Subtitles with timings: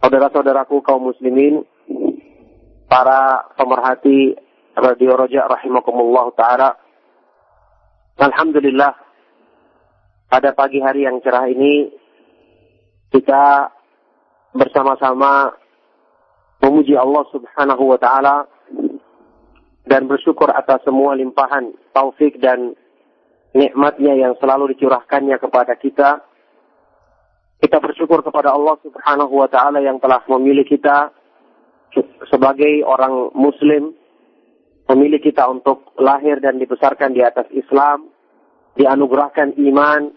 [0.00, 1.64] Saudara-saudaraku kaum muslimin,
[2.86, 4.36] para pemerhati
[4.76, 6.70] Radio Roja rahimakumullah taala.
[8.16, 8.92] Alhamdulillah
[10.28, 11.92] pada pagi hari yang cerah ini
[13.12, 13.72] kita
[14.56, 15.52] bersama-sama
[16.64, 18.48] memuji Allah Subhanahu wa taala
[19.86, 22.72] dan bersyukur atas semua limpahan taufik dan
[23.52, 26.24] nikmatnya yang selalu dicurahkannya kepada kita
[27.56, 31.12] kita bersyukur kepada Allah Subhanahu wa taala yang telah memilih kita
[32.28, 33.96] sebagai orang muslim,
[34.92, 38.12] memilih kita untuk lahir dan dibesarkan di atas Islam,
[38.76, 40.12] dianugerahkan iman,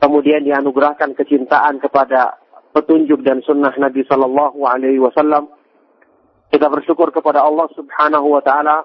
[0.00, 2.40] kemudian dianugerahkan kecintaan kepada
[2.72, 5.52] petunjuk dan sunnah Nabi Sallallahu Alaihi Wasallam.
[6.48, 8.76] Kita bersyukur kepada Allah Subhanahu Wa Taala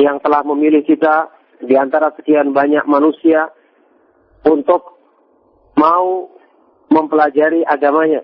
[0.00, 1.28] yang telah memilih kita
[1.60, 3.52] di antara sekian banyak manusia
[4.48, 4.96] untuk
[5.76, 6.31] mau
[6.92, 8.20] mempelajari agamanya,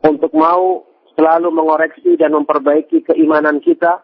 [0.00, 4.00] untuk mau selalu mengoreksi dan memperbaiki keimanan kita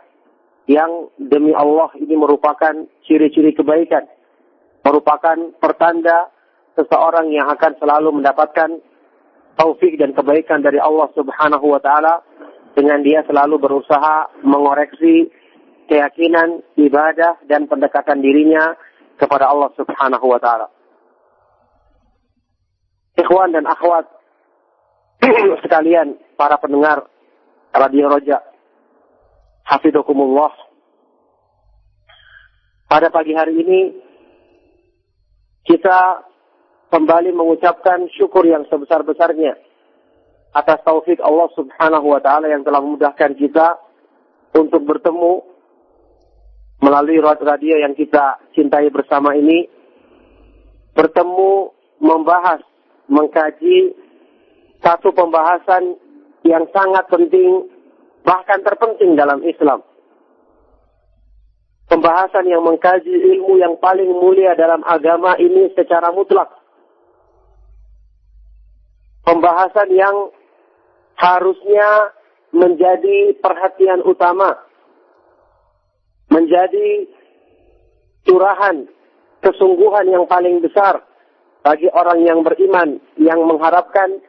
[0.68, 4.04] yang demi Allah ini merupakan ciri-ciri kebaikan,
[4.84, 6.28] merupakan pertanda
[6.76, 8.82] seseorang yang akan selalu mendapatkan
[9.54, 12.20] taufik dan kebaikan dari Allah Subhanahu wa taala
[12.74, 15.30] dengan dia selalu berusaha mengoreksi
[15.86, 18.74] keyakinan, ibadah dan pendekatan dirinya
[19.14, 20.66] kepada Allah Subhanahu wa taala
[23.18, 24.06] ikhwan dan akhwat
[25.64, 27.06] sekalian para pendengar
[27.74, 28.38] Radio Roja.
[29.64, 30.52] Hafidokumullah.
[32.86, 33.80] Pada pagi hari ini
[35.64, 36.22] kita
[36.92, 39.58] kembali mengucapkan syukur yang sebesar-besarnya
[40.54, 43.82] atas taufik Allah Subhanahu wa taala yang telah memudahkan kita
[44.54, 45.42] untuk bertemu
[46.78, 49.66] melalui radio yang kita cintai bersama ini
[50.94, 52.62] bertemu membahas
[53.08, 53.96] mengkaji
[54.84, 55.96] satu pembahasan
[56.44, 57.72] yang sangat penting,
[58.20, 59.80] bahkan terpenting dalam Islam.
[61.88, 66.48] Pembahasan yang mengkaji ilmu yang paling mulia dalam agama ini secara mutlak.
[69.24, 70.32] Pembahasan yang
[71.16, 72.12] harusnya
[72.52, 74.56] menjadi perhatian utama.
[76.28, 77.08] Menjadi
[78.24, 78.88] curahan
[79.44, 81.04] kesungguhan yang paling besar
[81.64, 84.20] bagi orang yang beriman yang mengharapkan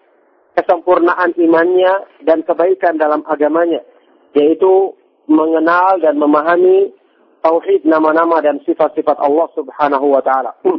[0.55, 3.83] kesempurnaan imannya dan kebaikan dalam agamanya
[4.31, 4.95] yaitu
[5.27, 6.95] mengenal dan memahami
[7.43, 10.55] tauhid nama-nama dan sifat-sifat Allah Subhanahu wa taala.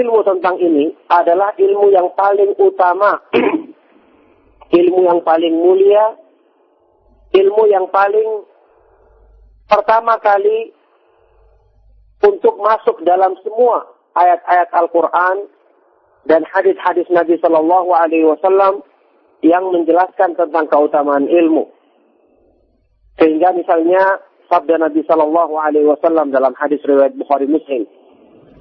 [0.00, 3.20] ilmu tentang ini adalah ilmu yang paling utama,
[4.80, 6.16] ilmu yang paling mulia,
[7.36, 8.48] ilmu yang paling
[9.68, 10.72] pertama kali
[12.24, 15.48] untuk masuk dalam semua ayat-ayat Al-Quran
[16.28, 18.84] dan hadis-hadis Nabi Shallallahu Alaihi Wasallam
[19.42, 21.66] yang menjelaskan tentang keutamaan ilmu.
[23.18, 27.88] Sehingga misalnya sabda Nabi Shallallahu Alaihi Wasallam dalam hadis riwayat Bukhari Muslim,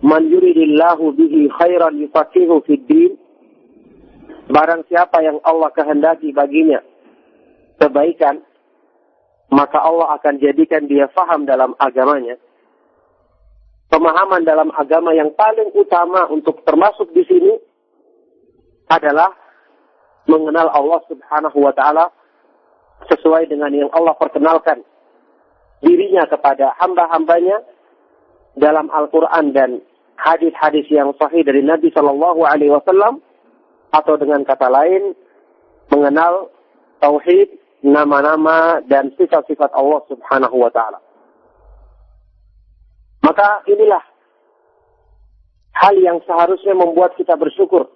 [0.01, 3.13] "Man yuridillahu bihi khairan yufaqihu fid din."
[4.51, 6.83] Barang siapa yang Allah kehendaki baginya
[7.79, 8.43] kebaikan,
[9.53, 12.35] maka Allah akan jadikan dia faham dalam agamanya
[13.91, 17.53] pemahaman dalam agama yang paling utama untuk termasuk di sini
[18.87, 19.35] adalah
[20.31, 22.07] mengenal Allah Subhanahu wa taala
[23.11, 24.87] sesuai dengan yang Allah perkenalkan
[25.83, 27.65] dirinya kepada hamba-hambanya
[28.55, 29.69] dalam Al-Quran dan
[30.15, 33.19] hadis-hadis yang sahih dari Nabi Shallallahu Alaihi Wasallam
[33.91, 35.17] atau dengan kata lain
[35.91, 36.53] mengenal
[37.03, 41.01] tauhid, nama-nama dan sifat-sifat Allah Subhanahu wa taala.
[43.21, 44.01] Maka inilah
[45.77, 47.89] hal yang seharusnya membuat kita bersyukur.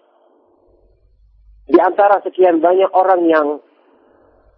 [1.65, 3.47] Di antara sekian banyak orang yang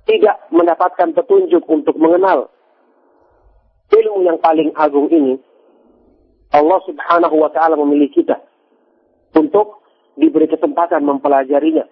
[0.08, 2.52] tidak mendapatkan petunjuk untuk mengenal
[3.92, 5.40] ilmu yang paling agung ini,
[6.52, 8.40] Allah Subhanahu wa taala memilih kita
[9.36, 9.84] untuk
[10.16, 11.88] diberi kesempatan mempelajarinya.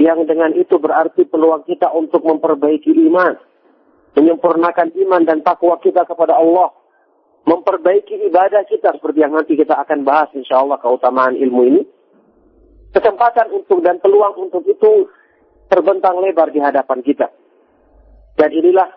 [0.00, 3.36] Yang dengan itu berarti peluang kita untuk memperbaiki iman,
[4.16, 6.72] menyempurnakan iman dan takwa kita kepada Allah,
[7.48, 11.82] memperbaiki ibadah kita seperti yang nanti kita akan bahas insya Allah keutamaan ilmu ini.
[12.90, 15.06] Kesempatan untuk dan peluang untuk itu
[15.70, 17.30] terbentang lebar di hadapan kita.
[18.34, 18.90] Dan inilah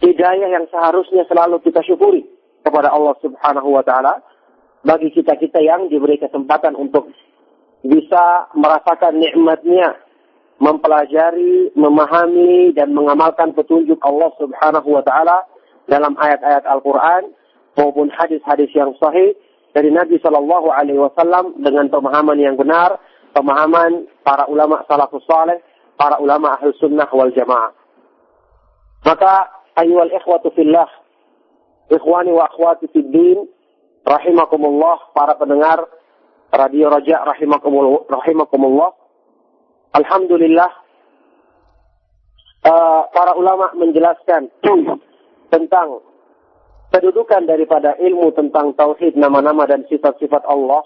[0.00, 2.24] hidayah yang seharusnya selalu kita syukuri
[2.64, 4.24] kepada Allah Subhanahu wa taala
[4.86, 7.12] bagi kita-kita yang diberi kesempatan untuk
[7.82, 9.98] bisa merasakan nikmatnya
[10.58, 15.47] mempelajari, memahami dan mengamalkan petunjuk Allah Subhanahu wa taala
[15.88, 17.32] dalam ayat-ayat Al-Qur'an
[17.74, 19.34] maupun hadis-hadis yang sahih
[19.72, 23.00] dari Nabi Shallallahu alaihi wasallam dengan pemahaman yang benar,
[23.32, 25.64] pemahaman para ulama salafus saleh,
[25.96, 27.72] para ulama ahli sunnah wal jamaah.
[29.02, 29.48] Maka
[29.80, 30.88] ayyuhal ikhwatu fillah,
[31.88, 33.48] ikhwani wa akhwati fid din,
[34.04, 35.88] rahimakumullah para pendengar
[36.48, 38.08] Radio Raja rahimakumullah.
[38.08, 38.96] rahimakumullah.
[39.92, 40.70] Alhamdulillah
[42.64, 44.48] uh, para ulama menjelaskan
[45.48, 46.00] tentang
[46.88, 50.84] kedudukan daripada ilmu tentang tauhid nama-nama dan sifat-sifat Allah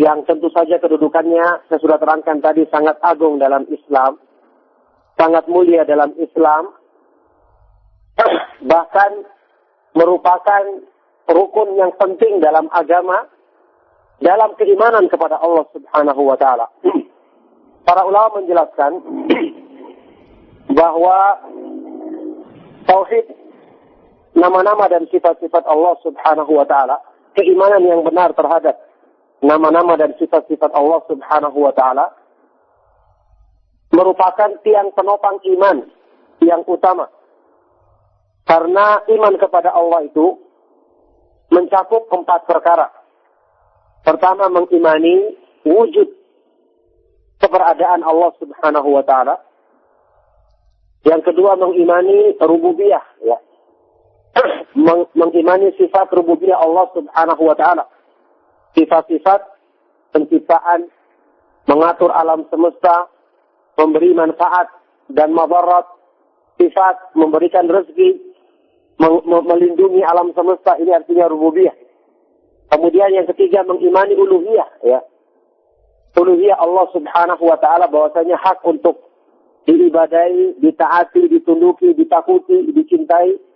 [0.00, 4.16] yang tentu saja kedudukannya saya sudah terangkan tadi sangat agung dalam Islam,
[5.20, 6.72] sangat mulia dalam Islam,
[8.72, 9.26] bahkan
[9.92, 10.64] merupakan
[11.28, 13.28] rukun yang penting dalam agama
[14.22, 16.70] dalam keimanan kepada Allah Subhanahu wa taala.
[17.86, 19.02] Para ulama menjelaskan
[20.78, 21.18] bahwa
[22.86, 23.41] tauhid
[24.32, 27.00] nama-nama dan sifat-sifat Allah Subhanahu wa taala,
[27.36, 28.76] keimanan yang benar terhadap
[29.44, 32.06] nama-nama dan sifat-sifat Allah Subhanahu wa taala
[33.92, 35.84] merupakan tiang penopang iman
[36.40, 37.12] yang utama.
[38.42, 40.40] Karena iman kepada Allah itu
[41.52, 42.90] mencakup empat perkara.
[44.02, 46.08] Pertama mengimani wujud
[47.38, 49.36] keberadaan Allah Subhanahu wa taala.
[51.02, 53.38] Yang kedua mengimani rububiyah ya.
[55.12, 57.84] Mengimani sifat rububiyah Allah Subhanahu wa taala.
[58.72, 59.40] Sifat-sifat
[60.16, 60.88] penciptaan,
[61.68, 63.12] mengatur alam semesta,
[63.76, 64.72] memberi manfaat
[65.12, 65.84] dan madarat,
[66.56, 68.16] sifat memberikan rezeki,
[69.28, 71.74] melindungi alam semesta ini artinya rububiyah.
[72.72, 75.00] Kemudian yang ketiga mengimani uluhiyah ya.
[76.16, 79.12] Uluhiyah Allah Subhanahu wa taala bahwasanya hak untuk
[79.68, 83.51] diibadai, ditaati, ditunduki, ditakuti, dicintai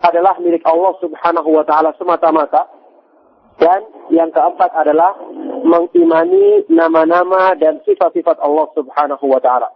[0.00, 2.68] adalah milik Allah Subhanahu wa taala semata-mata.
[3.56, 5.16] Dan yang keempat adalah
[5.64, 9.72] mengimani nama-nama dan sifat-sifat Allah Subhanahu wa taala.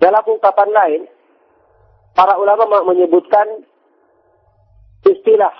[0.00, 1.00] Dalam ungkapan lain,
[2.16, 3.66] para ulama menyebutkan
[5.04, 5.52] istilah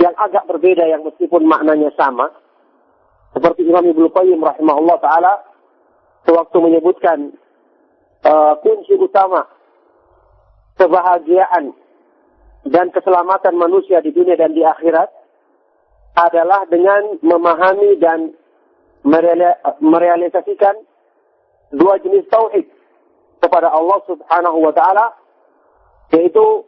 [0.00, 2.32] yang agak berbeda yang meskipun maknanya sama.
[3.34, 5.32] Seperti Imam Ibnu Qayyim rahimahullah taala
[6.24, 7.34] sewaktu menyebutkan
[8.24, 9.46] uh, kunci utama
[10.78, 11.74] kebahagiaan
[12.64, 15.12] dan keselamatan manusia di dunia dan di akhirat
[16.14, 18.32] adalah dengan memahami dan
[19.82, 20.74] merealisasikan
[21.74, 22.64] dua jenis tauhid
[23.42, 25.12] kepada Allah Subhanahu wa taala
[26.14, 26.64] yaitu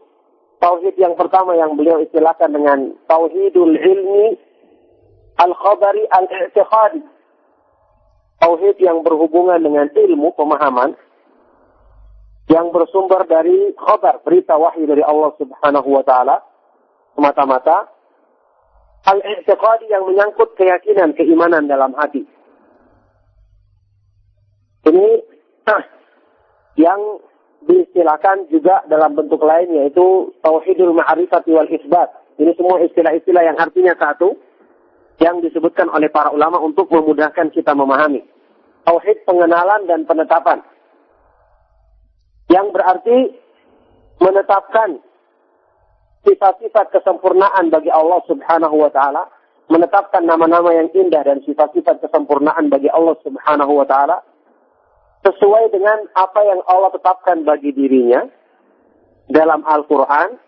[0.61, 4.37] tauhid yang pertama yang beliau istilahkan dengan tauhidul ilmi
[5.41, 7.01] al-khabari al-i'tiqadi.
[8.37, 10.93] Tauhid yang berhubungan dengan ilmu pemahaman
[12.47, 16.43] yang bersumber dari khabar, berita wahyu dari Allah Subhanahu wa taala
[17.19, 17.91] semata-mata
[19.07, 22.27] al-i'tiqadi yang menyangkut keyakinan, keimanan dalam hati.
[24.87, 25.07] Ini
[26.87, 27.01] yang
[27.67, 32.15] diistilahkan juga dalam bentuk lain yaitu tauhidul ma'rifati wal isbat.
[32.39, 34.39] Ini semua istilah-istilah yang artinya satu
[35.19, 38.23] yang disebutkan oleh para ulama untuk memudahkan kita memahami.
[38.87, 40.63] Tauhid pengenalan dan penetapan.
[42.47, 43.19] Yang berarti
[44.23, 45.03] menetapkan
[46.23, 49.27] sifat-sifat kesempurnaan bagi Allah Subhanahu wa taala,
[49.67, 54.23] menetapkan nama-nama yang indah dan sifat-sifat kesempurnaan bagi Allah Subhanahu wa taala
[55.27, 58.31] sesuai dengan apa yang Allah tetapkan bagi dirinya
[59.27, 60.39] dalam Al-Quran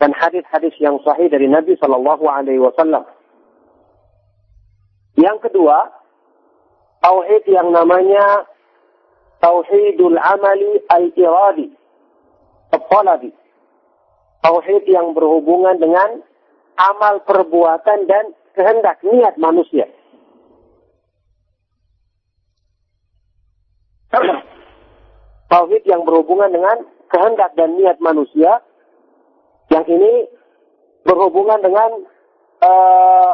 [0.00, 3.04] dan hadis-hadis yang sahih dari Nabi Shallallahu Alaihi Wasallam.
[5.16, 5.88] Yang kedua,
[7.04, 8.48] tauhid yang namanya
[9.40, 11.68] tauhidul amali al-iradi.
[14.40, 16.24] Tauhid yang berhubungan dengan
[16.80, 19.84] amal perbuatan dan kehendak niat manusia.
[25.52, 28.62] Tauhid yang berhubungan dengan kehendak dan niat manusia
[29.70, 30.30] yang ini
[31.02, 31.90] berhubungan dengan
[32.62, 33.32] uh,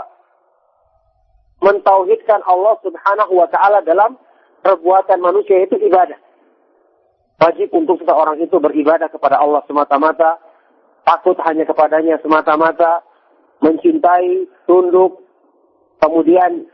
[1.61, 4.21] mentauhidkan Allah Subhanahu wa taala dalam
[4.67, 6.19] perbuatan manusia itu ibadah.
[7.39, 10.43] Wajib untuk seseorang itu beribadah kepada Allah semata-mata,
[11.07, 13.07] takut hanya kepadanya semata-mata,
[13.63, 15.23] mencintai, tunduk,
[16.03, 16.67] kemudian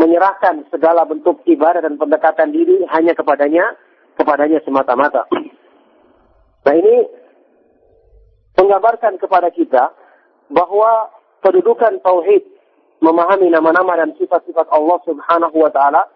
[0.00, 3.76] menyerahkan segala bentuk ibadah dan pendekatan diri hanya kepadanya,
[4.16, 5.28] kepadanya semata-mata.
[6.64, 6.96] Nah ini
[8.56, 9.92] menggambarkan kepada kita
[10.48, 11.12] bahwa
[11.44, 12.48] kedudukan tauhid
[13.04, 16.08] memahami nama-nama dan sifat-sifat Allah Subhanahu wa taala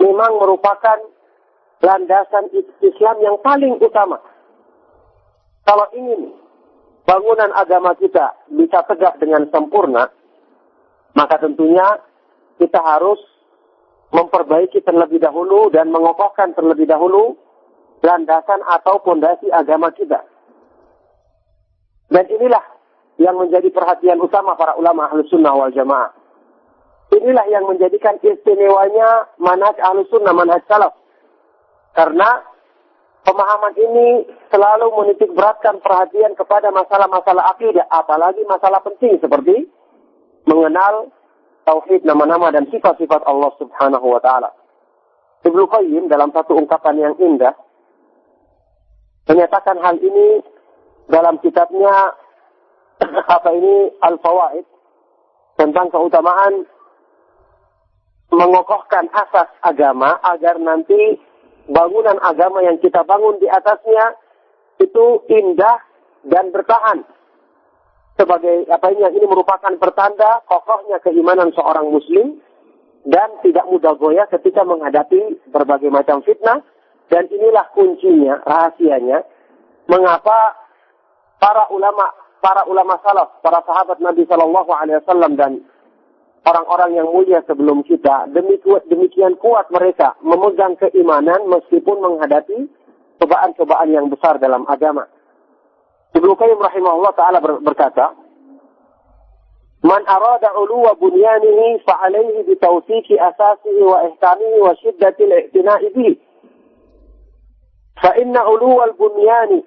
[0.00, 0.98] memang merupakan
[1.84, 2.48] landasan
[2.80, 4.20] Islam yang paling utama.
[5.64, 6.32] Kalau ingin
[7.04, 10.08] bangunan agama kita bisa tegak dengan sempurna,
[11.12, 12.00] maka tentunya
[12.56, 13.20] kita harus
[14.10, 17.38] memperbaiki terlebih dahulu dan mengokohkan terlebih dahulu
[18.02, 20.24] landasan atau fondasi agama kita.
[22.10, 22.64] Dan inilah
[23.22, 26.19] yang menjadi perhatian utama para ulama ahlu sunnah wal jamaah.
[27.10, 30.94] Inilah yang menjadikan istimewanya manhaj ahlu sunnah, manhaj salaf.
[31.90, 32.38] Karena
[33.26, 39.66] pemahaman ini selalu menitik beratkan perhatian kepada masalah-masalah akidah, apalagi masalah penting seperti
[40.46, 41.10] mengenal
[41.66, 44.54] tauhid nama-nama dan sifat-sifat Allah Subhanahu wa taala.
[45.42, 47.56] Ibnu Qayyim dalam satu ungkapan yang indah
[49.26, 50.44] menyatakan hal ini
[51.10, 52.14] dalam kitabnya
[53.36, 54.66] apa ini Al-Fawaid
[55.56, 56.68] tentang keutamaan
[58.30, 61.18] mengokohkan asas agama agar nanti
[61.66, 64.18] bangunan agama yang kita bangun di atasnya
[64.78, 65.78] itu indah
[66.26, 67.06] dan bertahan.
[68.18, 72.38] Sebagai apa ini ini merupakan pertanda kokohnya keimanan seorang muslim
[73.06, 76.60] dan tidak mudah goyah ketika menghadapi berbagai macam fitnah.
[77.10, 79.26] Dan inilah kuncinya, rahasianya,
[79.90, 80.54] mengapa
[81.42, 82.06] para ulama,
[82.38, 85.58] para ulama salaf, para sahabat Nabi Shallallahu Alaihi Wasallam dan
[86.46, 88.28] orang-orang yang mulia sebelum kita,
[88.88, 92.68] demikian kuat mereka memegang keimanan meskipun menghadapi
[93.20, 95.04] cobaan-cobaan yang besar dalam agama.
[96.16, 98.16] Ibnu Qayyim rahimahullah taala berkata,
[99.84, 106.14] "Man arada uluwa bunyanihi fa alayhi bi tawfiqi asasihi wa ihtamihi wa shiddati al-ihtina'i bihi."
[108.00, 109.60] Fa inna uluwa al-bunyani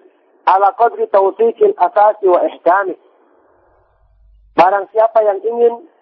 [0.50, 3.00] ala qadri tawfiqi al-asasi wa ihkamihi.
[4.58, 5.93] Barang siapa yang ingin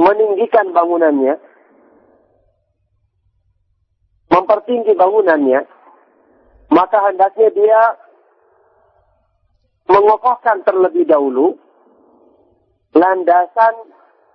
[0.00, 1.36] meninggikan bangunannya,
[4.32, 5.60] mempertinggi bangunannya,
[6.72, 7.80] maka hendaknya dia
[9.92, 11.60] mengokohkan terlebih dahulu
[12.96, 13.74] landasan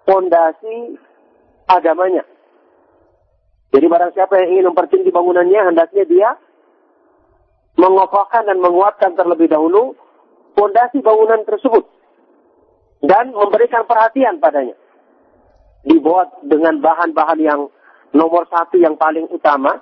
[0.06, 0.98] fondasi
[1.66, 2.24] agamanya.
[3.74, 6.30] Jadi barang siapa yang ingin mempertinggi bangunannya, hendaknya dia
[7.78, 9.94] mengokohkan dan menguatkan terlebih dahulu
[10.58, 11.86] fondasi bangunan tersebut
[13.06, 14.74] dan memberikan perhatian padanya.
[15.86, 17.62] Dibuat dengan bahan-bahan yang
[18.16, 19.78] nomor satu yang paling utama,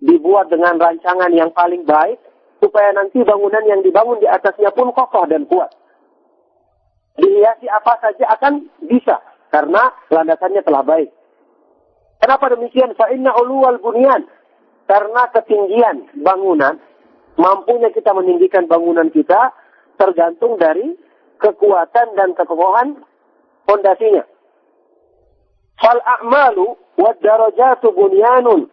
[0.00, 2.18] dibuat dengan rancangan yang paling baik,
[2.62, 5.72] supaya nanti bangunan yang dibangun di atasnya pun kokoh dan kuat.
[7.16, 9.20] Dihiasi apa saja akan bisa,
[9.52, 11.10] karena landasannya telah baik.
[12.20, 12.96] Kenapa demikian?
[12.96, 14.24] Fa'inna uluwal bunyan.
[14.86, 16.78] Karena ketinggian bangunan,
[17.34, 19.50] mampunya kita meninggikan bangunan kita
[19.98, 20.94] tergantung dari
[21.42, 23.02] kekuatan dan kekokohan
[23.66, 24.24] fondasinya.
[25.76, 26.66] Fal a'malu
[26.96, 28.68] wa darajatu bunyanun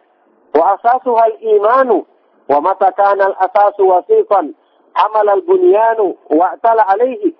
[0.54, 2.06] wa asasuha al-imanu
[2.48, 4.56] wa mata kana al-asasu wasifan
[4.94, 7.34] amal al-bunyanu wa ta'ala alaihi.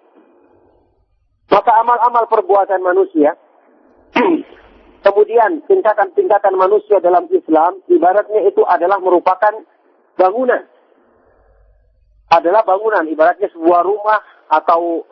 [1.49, 3.37] Maka amal-amal perbuatan manusia
[5.05, 9.53] Kemudian tingkatan-tingkatan manusia dalam Islam, ibaratnya itu adalah merupakan
[10.17, 10.65] bangunan.
[12.33, 15.05] Adalah bangunan, ibaratnya sebuah rumah atau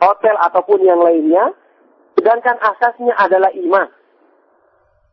[0.00, 1.52] hotel ataupun yang lainnya.
[2.24, 3.84] Sedangkan asasnya adalah iman.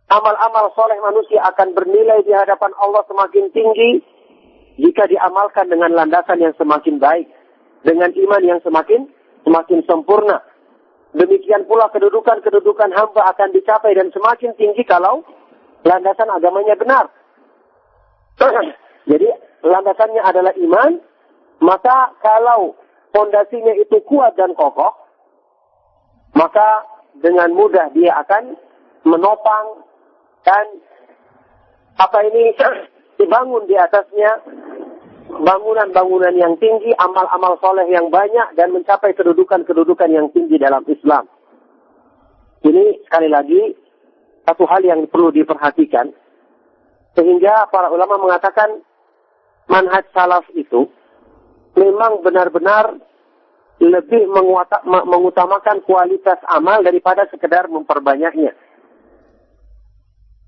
[0.08, 4.00] Amal-amal soleh manusia akan bernilai di hadapan Allah semakin tinggi
[4.80, 7.28] jika diamalkan dengan landasan yang semakin baik.
[7.84, 9.12] Dengan iman yang semakin
[9.44, 10.40] semakin sempurna.
[11.12, 15.28] Demikian pula kedudukan-kedudukan hamba akan dicapai dan semakin tinggi kalau
[15.84, 17.12] landasan agamanya benar.
[19.12, 19.28] Jadi
[19.68, 20.96] landasannya adalah iman,
[21.60, 22.80] maka kalau
[23.12, 24.96] fondasinya itu kuat dan kokoh,
[26.40, 26.88] maka
[27.20, 28.56] dengan mudah dia akan
[29.04, 29.84] menopang
[30.48, 30.66] dan
[32.00, 32.56] apa ini
[33.20, 34.42] dibangun di atasnya
[35.32, 41.24] bangunan-bangunan yang tinggi, amal-amal soleh yang banyak dan mencapai kedudukan-kedudukan yang tinggi dalam Islam.
[42.62, 43.62] Ini sekali lagi
[44.46, 46.12] satu hal yang perlu diperhatikan
[47.16, 48.84] sehingga para ulama mengatakan
[49.68, 50.88] manhaj salaf itu
[51.76, 53.00] memang benar-benar
[53.82, 54.30] lebih
[54.86, 58.54] mengutamakan kualitas amal daripada sekedar memperbanyaknya.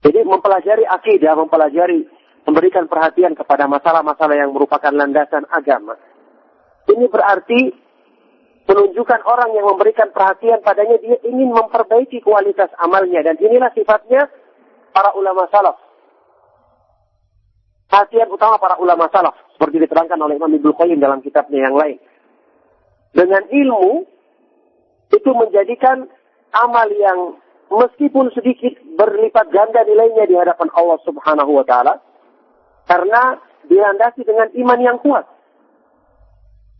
[0.05, 2.05] Jadi mempelajari akidah, mempelajari,
[2.45, 5.97] memberikan perhatian kepada masalah-masalah yang merupakan landasan agama.
[6.91, 7.61] Ini berarti
[8.69, 14.29] menunjukkan orang yang memberikan perhatian padanya dia ingin memperbaiki kualitas amalnya dan inilah sifatnya
[14.93, 15.79] para ulama salaf.
[17.89, 21.97] Perhatian utama para ulama salaf seperti diterangkan oleh Imam Ibnu Qayyim dalam kitabnya yang lain.
[23.13, 24.09] Dengan ilmu
[25.13, 26.09] itu menjadikan
[26.53, 27.37] amal yang
[27.69, 32.01] meskipun sedikit berlipat ganda nilainya di hadapan Allah Subhanahu wa taala
[32.89, 33.37] karena
[33.69, 35.25] dilandasi dengan iman yang kuat.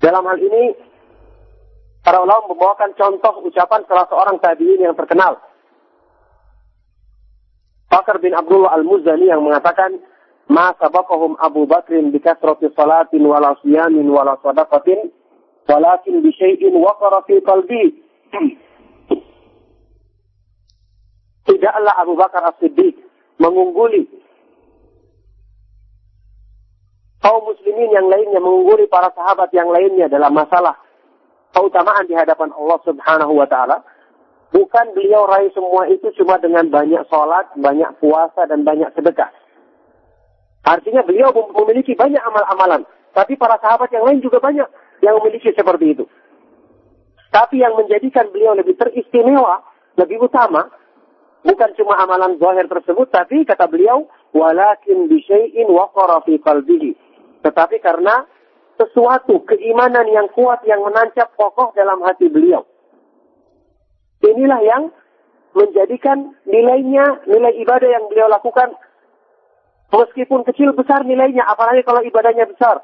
[0.02, 0.76] Dalam hal ini
[2.04, 5.40] para ulama membawakan contoh ucapan salah seorang tabi'in yang terkenal.
[7.88, 10.02] Bakar bin Abdullah Al-Muzani yang mengatakan,
[10.50, 15.14] "Ma sabaqahum Abu Bakrin bi kasrati salatin wala siyamin wala sadaqatin
[15.74, 17.42] walakin bi syai'in waqara fi.
[21.44, 22.96] Tidaklah Abu Bakar As-Siddiq
[23.42, 24.08] mengungguli
[27.20, 30.78] kaum muslimin yang lainnya, mengungguli para sahabat yang lainnya dalam masalah
[31.52, 33.84] keutamaan di hadapan Allah Subhanahu wa taala.
[34.54, 39.34] Bukan beliau raih semua itu cuma dengan banyak sholat, banyak puasa, dan banyak sedekah.
[40.62, 42.86] Artinya beliau memiliki banyak amal-amalan.
[43.18, 44.70] Tapi para sahabat yang lain juga banyak
[45.04, 46.06] yang memiliki seperti itu.
[47.28, 49.60] Tapi yang menjadikan beliau lebih teristimewa,
[50.00, 50.72] lebih utama,
[51.44, 56.96] bukan cuma amalan zahir tersebut, tapi kata beliau, walakin bisyai'in waqara fi qalbihi.
[57.44, 58.24] Tetapi karena
[58.80, 62.64] sesuatu keimanan yang kuat yang menancap kokoh dalam hati beliau.
[64.24, 64.84] Inilah yang
[65.54, 68.74] menjadikan nilainya, nilai ibadah yang beliau lakukan
[69.94, 72.82] meskipun kecil besar nilainya, apalagi kalau ibadahnya besar.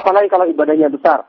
[0.00, 1.28] Apalagi kalau ibadahnya besar.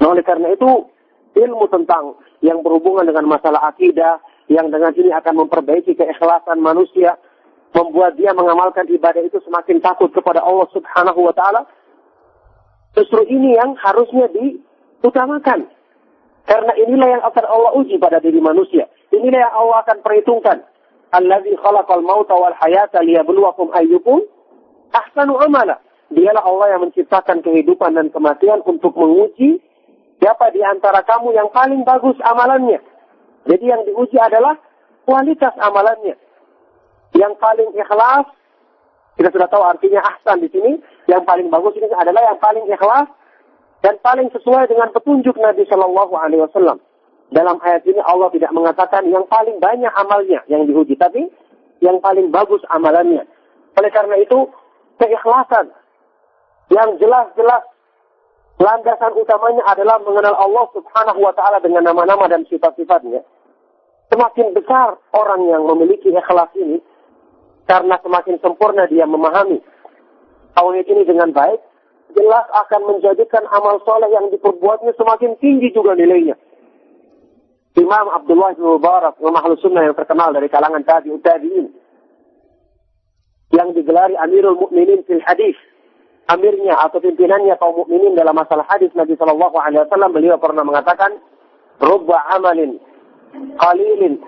[0.00, 0.88] Nah, oleh karena itu,
[1.36, 7.20] ilmu tentang yang berhubungan dengan masalah akidah, yang dengan ini akan memperbaiki keikhlasan manusia,
[7.76, 11.68] membuat dia mengamalkan ibadah itu semakin takut kepada Allah Subhanahu wa taala.
[12.96, 15.68] Justru ini yang harusnya diutamakan.
[16.46, 18.88] Karena inilah yang akan Allah uji pada diri manusia.
[19.12, 20.64] Inilah yang Allah akan perhitungkan.
[21.12, 24.24] Alladzi khalaqal mauta wal hayata liyabluwakum ayyukum
[24.94, 25.82] ahsanu amala.
[26.06, 29.58] Dialah Allah yang menciptakan kehidupan dan kematian untuk menguji
[30.22, 32.78] siapa di antara kamu yang paling bagus amalannya.
[33.46, 34.54] Jadi yang diuji adalah
[35.02, 36.14] kualitas amalannya.
[37.14, 38.26] Yang paling ikhlas,
[39.18, 40.78] kita sudah tahu artinya ahsan di sini,
[41.10, 43.06] yang paling bagus ini adalah yang paling ikhlas
[43.82, 46.78] dan paling sesuai dengan petunjuk Nabi Shallallahu Alaihi Wasallam.
[47.34, 51.26] Dalam ayat ini Allah tidak mengatakan yang paling banyak amalnya yang diuji, tapi
[51.82, 53.26] yang paling bagus amalannya.
[53.74, 54.50] Oleh karena itu,
[55.02, 55.74] keikhlasan
[56.72, 57.62] yang jelas-jelas
[58.58, 63.22] landasan utamanya adalah mengenal Allah Subhanahu wa taala dengan nama-nama dan sifat-sifatnya.
[64.10, 66.78] Semakin besar orang yang memiliki ikhlas ini
[67.66, 69.58] karena semakin sempurna dia memahami
[70.56, 71.60] tauhid ini dengan baik,
[72.16, 76.38] jelas akan menjadikan amal soleh yang diperbuatnya semakin tinggi juga nilainya.
[77.76, 81.68] Imam Abdullah bin Mubarak, Imam Sunnah yang terkenal dari kalangan tabi'ut tabi'in,
[83.52, 85.60] yang digelari Amirul Mukminin fil Hadis,
[86.26, 91.18] amirnya atau pimpinannya kaum mukminin dalam masalah hadis Nabi Shallallahu Alaihi Wasallam beliau pernah mengatakan
[91.78, 92.82] rubba amalin
[93.58, 94.18] qalilin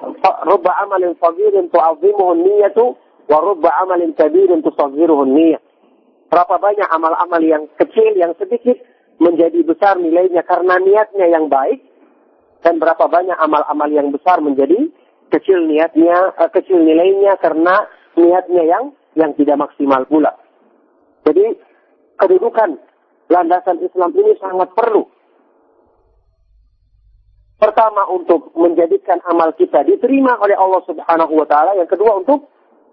[0.46, 2.94] rubba amalin sagirin tu'azzimuhu niyatu
[3.28, 5.60] wa rubba amalin kabirin tusaghiruhu niyah.
[6.28, 8.76] Berapa banyak amal-amal yang kecil yang sedikit
[9.16, 11.80] menjadi besar nilainya karena niatnya yang baik
[12.64, 14.92] dan berapa banyak amal-amal yang besar menjadi
[15.32, 18.84] kecil niatnya uh, kecil nilainya karena niatnya yang
[19.16, 20.36] yang tidak maksimal pula.
[21.26, 21.67] Jadi
[22.18, 22.76] kedudukan
[23.30, 25.06] landasan Islam ini sangat perlu.
[27.58, 32.46] Pertama untuk menjadikan amal kita diterima oleh Allah Subhanahu wa taala, yang kedua untuk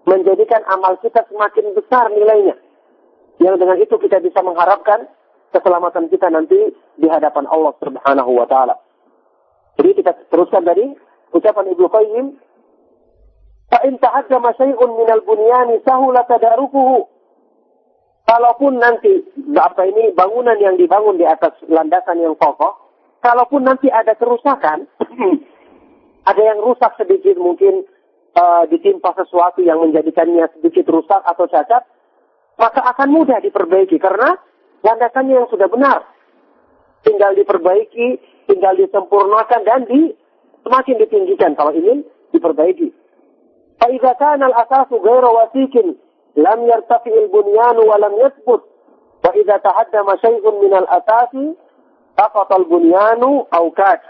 [0.06, 2.58] menjadikan amal kita semakin besar nilainya.
[3.38, 5.06] Yang dengan itu kita bisa mengharapkan
[5.54, 6.58] keselamatan kita nanti
[6.98, 8.74] di hadapan Allah Subhanahu wa taala.
[9.78, 10.88] Jadi kita teruskan dari
[11.30, 12.26] ucapan Ibnu Qayyim
[13.66, 17.15] Fa'in tahaddama syai'un minal bunyani sahula tadarukuhu
[18.26, 19.22] kalaupun nanti
[19.54, 22.74] apa ini bangunan yang dibangun di atas landasan yang kokoh,
[23.22, 24.90] kalaupun nanti ada kerusakan,
[26.30, 27.86] ada yang rusak sedikit mungkin
[28.34, 31.86] uh, ditimpa sesuatu yang menjadikannya sedikit rusak atau cacat,
[32.58, 34.34] maka akan mudah diperbaiki karena
[34.82, 36.04] landasannya yang sudah benar.
[37.06, 38.18] Tinggal diperbaiki,
[38.50, 40.10] tinggal disempurnakan dan di
[40.66, 42.02] semakin ditinggikan kalau ingin
[42.34, 42.90] diperbaiki.
[43.78, 45.30] Fa'idha kana al-asasu ghairu
[46.36, 48.62] lam yartafi al-bunyan wa lam yathbut
[49.24, 51.56] fa idza tahaddama shay'un min al-atasi
[52.16, 54.00] tafat al-bunyanu aw kat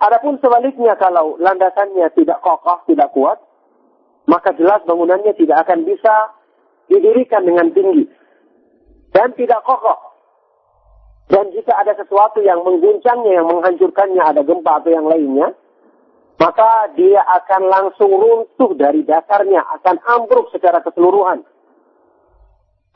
[0.00, 3.36] Adapun sebaliknya kalau landasannya tidak kokoh, tidak kuat,
[4.24, 6.32] maka jelas bangunannya tidak akan bisa
[6.88, 8.08] didirikan dengan tinggi
[9.12, 10.00] dan tidak kokoh.
[11.28, 15.52] Dan jika ada sesuatu yang mengguncangnya, yang menghancurkannya, ada gempa atau yang lainnya,
[16.40, 21.44] maka dia akan langsung runtuh dari dasarnya, akan ambruk secara keseluruhan.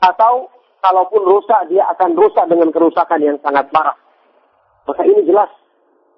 [0.01, 0.49] Atau
[0.81, 3.93] kalaupun rusak, dia akan rusak dengan kerusakan yang sangat parah.
[4.89, 5.53] Maka ini jelas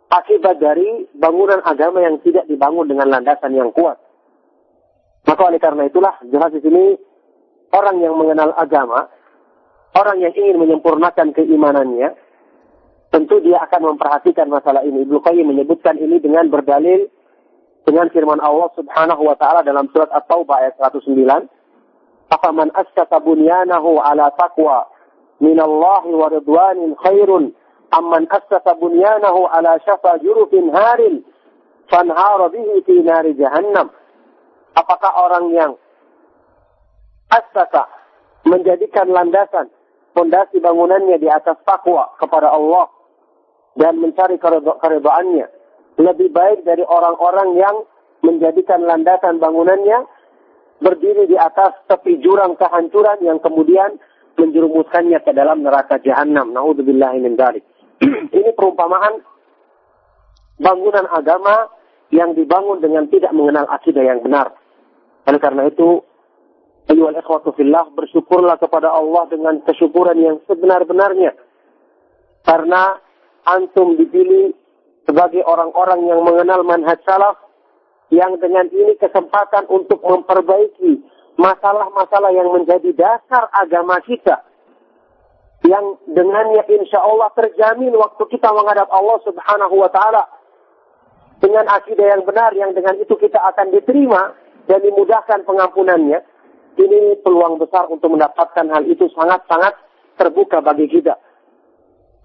[0.07, 3.99] akibat dari bangunan agama yang tidak dibangun dengan landasan yang kuat.
[5.27, 6.95] Maka oleh karena itulah jelas di sini
[7.75, 9.11] orang yang mengenal agama,
[9.99, 12.15] orang yang ingin menyempurnakan keimanannya,
[13.11, 15.03] tentu dia akan memperhatikan masalah ini.
[15.03, 17.16] Ibnu Qayyim menyebutkan ini dengan berdalil
[17.87, 21.47] dengan firman Allah Subhanahu wa taala dalam surat At-Taubah ayat 109,
[22.27, 24.91] "Afaman askata bunyanahu ala taqwa
[25.39, 27.55] min Allah wa ridwanin khairun.
[27.87, 31.23] Amman askata bunyanahu ala syafa jurufin harin
[31.87, 33.87] fanhara bihi fi nari jahannam."
[34.75, 35.71] Apakah orang yang
[37.31, 37.87] askata
[38.43, 39.71] menjadikan landasan
[40.11, 42.91] fondasi bangunannya di atas takwa kepada Allah
[43.79, 45.56] dan mencari keredoannya
[45.97, 47.75] lebih baik dari orang-orang yang
[48.21, 50.05] menjadikan landasan bangunannya
[50.77, 53.97] berdiri di atas tepi jurang kehancuran yang kemudian
[54.37, 56.53] menjerumuskannya ke dalam neraka jahanam.
[56.53, 57.65] Dzalik.
[58.37, 59.25] Ini perumpamaan
[60.61, 61.73] bangunan agama
[62.13, 64.53] yang dibangun dengan tidak mengenal akidah yang benar.
[65.27, 66.07] Oleh karena itu,
[66.87, 71.35] ayyuhal ikhwatu fillah, bersyukurlah kepada Allah dengan kesyukuran yang sebenar-benarnya.
[72.47, 72.95] Karena
[73.43, 74.55] antum dipilih
[75.07, 77.39] sebagai orang-orang yang mengenal manhaj salaf
[78.11, 80.99] yang dengan ini kesempatan untuk memperbaiki
[81.39, 84.43] masalah-masalah yang menjadi dasar agama kita
[85.65, 90.23] yang dengannya insya Allah terjamin waktu kita menghadap Allah subhanahu wa ta'ala.
[91.37, 94.33] Dengan akidah yang benar yang dengan itu kita akan diterima
[94.69, 96.19] dan dimudahkan pengampunannya.
[96.77, 99.73] Ini peluang besar untuk mendapatkan hal itu sangat-sangat
[100.17, 101.17] terbuka bagi kita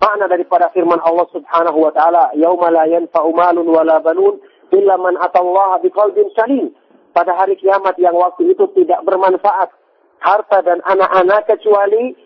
[0.02, 4.42] makna daripada firman Allah Subhanahu wa taala, "Yauma la yanfa'u malun wala banun
[4.74, 6.74] illa man atallaha biqalbin salim."
[7.14, 9.70] Pada hari kiamat yang waktu itu tidak bermanfaat
[10.18, 12.16] harta dan anak-anak kecuali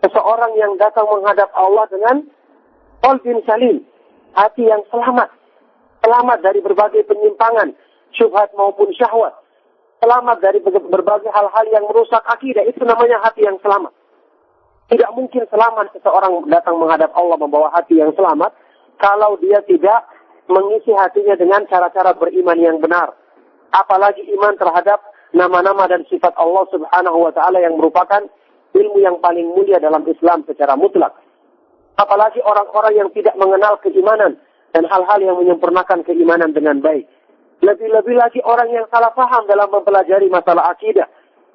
[0.00, 2.16] seseorang yang datang menghadap Allah dengan
[3.04, 3.84] qalbin salim,
[4.32, 5.28] hati yang selamat.
[6.04, 7.72] Selamat dari berbagai penyimpangan,
[8.16, 9.32] syubhat maupun syahwat.
[10.00, 12.60] Selamat dari berbagai hal-hal yang merusak akidah.
[12.68, 13.92] Itu namanya hati yang selamat.
[14.84, 18.52] Tidak mungkin selamat seseorang datang menghadap Allah membawa hati yang selamat
[19.00, 20.04] kalau dia tidak
[20.44, 23.16] mengisi hatinya dengan cara-cara beriman yang benar.
[23.72, 25.00] Apalagi iman terhadap
[25.32, 28.28] nama-nama dan sifat Allah Subhanahu wa taala yang merupakan
[28.76, 31.16] ilmu yang paling mulia dalam Islam secara mutlak.
[31.96, 34.36] Apalagi orang-orang yang tidak mengenal keimanan
[34.76, 37.08] dan hal-hal yang menyempurnakan keimanan dengan baik.
[37.64, 41.08] Lebih-lebih lagi orang yang salah paham dalam mempelajari masalah akidah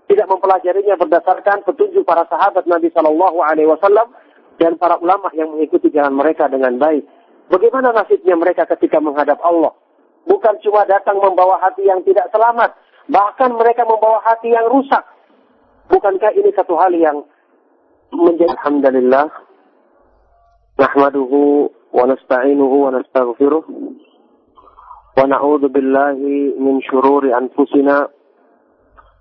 [0.10, 4.10] tidak mempelajarinya berdasarkan petunjuk para sahabat Nabi Shallallahu Alaihi Wasallam
[4.58, 7.06] dan para ulama yang mengikuti jalan mereka dengan baik.
[7.54, 9.78] Bagaimana nasibnya mereka ketika menghadap Allah?
[10.26, 12.74] Bukan cuma datang membawa hati yang tidak selamat,
[13.06, 15.06] bahkan mereka membawa hati yang rusak.
[15.90, 17.26] Bukankah ini satu hal yang
[18.14, 19.30] menjadi Alhamdulillah
[20.78, 23.64] nahmaduhu wa nasta'inuhu wa nastaghfiruh
[25.18, 28.10] wa na'udzu billahi min syururi anfusina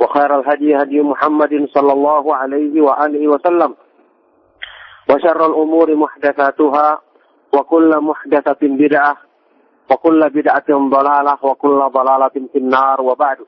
[0.00, 3.74] وخير الهدي هدي محمد صلى الله عليه وآله وسلم
[5.10, 7.00] وشر الأمور محدثاتها
[7.54, 9.16] وكل محدثة بدعة
[9.90, 13.38] وكل بدعة ضلالة وكل ضلالة في النار وبعد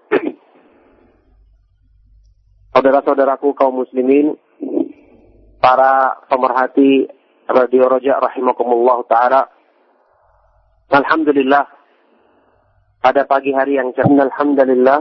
[2.74, 4.34] Saudara-saudaraku kaum muslimin,
[5.62, 7.06] para pemerhati
[7.46, 9.46] Radio Roja rahimakumullah taala.
[10.90, 11.64] Alhamdulillah
[12.98, 15.00] pada pagi hari yang cerah alhamdulillah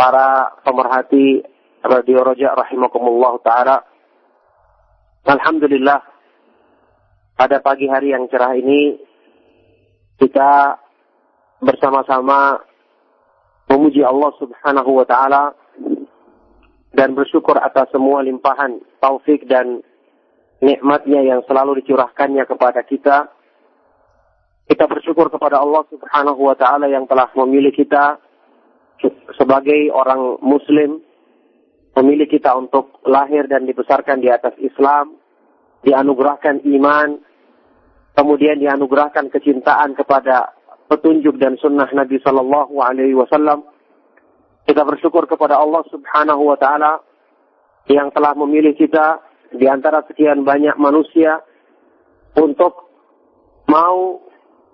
[0.00, 1.44] para pemerhati
[1.84, 3.84] Radio Roja rahimakumullah taala.
[5.28, 6.00] Alhamdulillah
[7.36, 8.96] pada pagi hari yang cerah ini
[10.16, 10.80] kita
[11.60, 12.64] bersama-sama
[13.68, 15.52] memuji Allah Subhanahu wa taala
[16.96, 19.84] dan bersyukur atas semua limpahan taufik dan
[20.64, 23.28] nikmatnya yang selalu dicurahkannya kepada kita.
[24.64, 28.16] Kita bersyukur kepada Allah Subhanahu wa taala yang telah memilih kita
[29.36, 31.00] sebagai orang muslim,
[31.96, 35.18] memilih kita untuk lahir dan dibesarkan di atas Islam,
[35.82, 37.18] dianugerahkan iman,
[38.14, 40.54] kemudian dianugerahkan kecintaan kepada
[40.90, 43.64] petunjuk dan sunnah Nabi Sallallahu Alaihi Wasallam.
[44.66, 46.92] Kita bersyukur kepada Allah Subhanahu Wa Taala
[47.88, 51.42] yang telah memilih kita di antara sekian banyak manusia
[52.38, 52.86] untuk
[53.66, 54.22] mau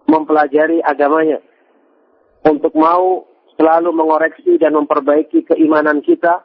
[0.05, 1.41] mempelajari agamanya,
[2.45, 3.25] untuk mau
[3.57, 6.45] selalu mengoreksi dan memperbaiki keimanan kita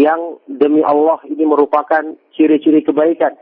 [0.00, 2.00] yang demi Allah ini merupakan
[2.32, 3.36] ciri-ciri kebaikan,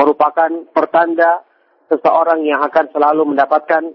[0.00, 1.44] merupakan pertanda
[1.92, 3.92] seseorang yang akan selalu mendapatkan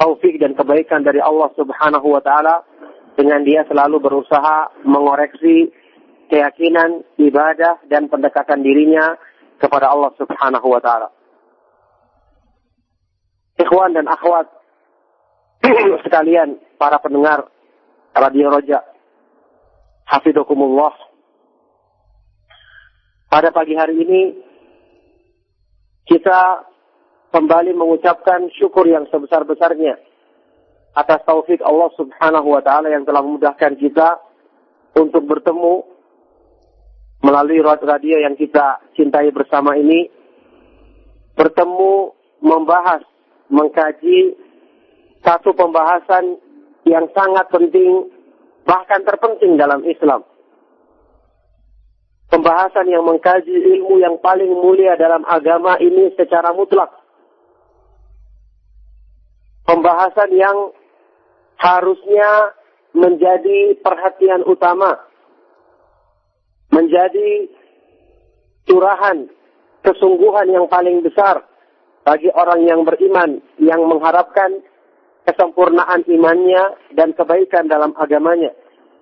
[0.00, 2.64] taufik dan kebaikan dari Allah Subhanahu wa taala
[3.12, 5.68] dengan dia selalu berusaha mengoreksi
[6.32, 9.20] keyakinan, ibadah dan pendekatan dirinya
[9.60, 11.12] kepada Allah Subhanahu wa taala.
[13.60, 14.48] Ikhwan dan akhwat
[16.06, 17.46] sekalian para pendengar
[18.12, 18.82] Radio Roja
[20.10, 20.90] Hafidukumullah
[23.30, 24.22] Pada pagi hari ini
[26.02, 26.66] kita
[27.30, 29.96] kembali mengucapkan syukur yang sebesar-besarnya
[30.92, 34.20] atas taufik Allah Subhanahu wa taala yang telah memudahkan kita
[34.98, 35.88] untuk bertemu
[37.22, 40.10] melalui radio yang kita cintai bersama ini
[41.38, 42.12] bertemu
[42.44, 43.00] membahas
[43.48, 44.36] mengkaji
[45.22, 46.38] satu pembahasan
[46.86, 48.10] yang sangat penting
[48.66, 50.26] bahkan terpenting dalam Islam.
[52.32, 56.88] Pembahasan yang mengkaji ilmu yang paling mulia dalam agama ini secara mutlak.
[59.68, 60.72] Pembahasan yang
[61.60, 62.56] harusnya
[62.96, 64.96] menjadi perhatian utama,
[66.72, 67.52] menjadi
[68.64, 69.28] curahan
[69.84, 71.44] kesungguhan yang paling besar
[72.02, 74.62] bagi orang yang beriman yang mengharapkan
[75.22, 78.50] kesempurnaan imannya dan kebaikan dalam agamanya,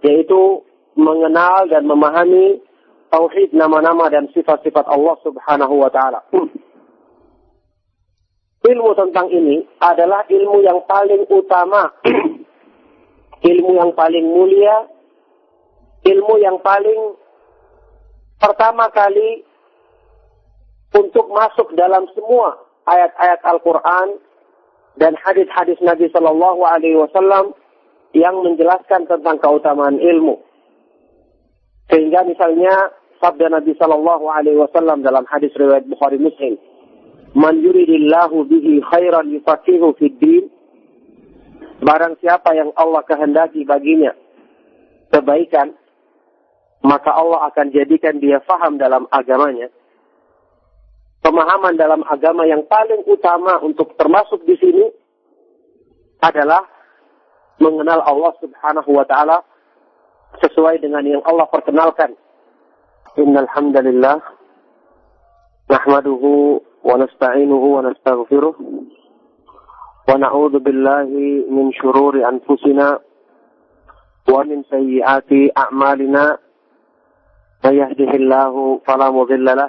[0.05, 0.65] yaitu
[0.97, 2.61] mengenal dan memahami
[3.09, 6.21] tauhid nama-nama dan sifat-sifat Allah Subhanahu wa taala.
[8.71, 11.89] Ilmu tentang ini adalah ilmu yang paling utama.
[13.51, 14.85] Ilmu yang paling mulia,
[16.05, 17.17] ilmu yang paling
[18.41, 19.45] pertama kali
[20.93, 22.57] untuk masuk dalam semua
[22.89, 24.09] ayat-ayat Al-Quran
[24.99, 27.55] dan hadis-hadis Nabi Shallallahu Alaihi Wasallam
[28.17, 30.43] yang menjelaskan tentang keutamaan ilmu.
[31.91, 32.91] Sehingga misalnya
[33.23, 36.59] sabda Nabi Shallallahu Alaihi Wasallam dalam hadis riwayat Bukhari Muslim,
[37.39, 40.45] "Man yuridillahu bihi khairan yufaqihu fid din."
[41.81, 44.13] Barang siapa yang Allah kehendaki baginya
[45.09, 45.73] kebaikan,
[46.85, 49.73] maka Allah akan jadikan dia faham dalam agamanya
[51.21, 54.85] pemahaman dalam agama yang paling utama untuk termasuk di sini
[56.21, 56.65] adalah
[57.61, 59.45] mengenal Allah Subhanahu wa taala
[60.41, 62.17] sesuai dengan yang Allah perkenalkan.
[63.21, 64.23] Innal hamdalillah
[65.69, 68.55] nahmaduhu wa nasta'inuhu wa nastaghfiruh
[70.09, 72.97] wa na'udzu billahi min syururi anfusina
[74.31, 76.39] wa min sayyiati a'malina.
[77.61, 79.69] may yahdihillahu fala mudhillalah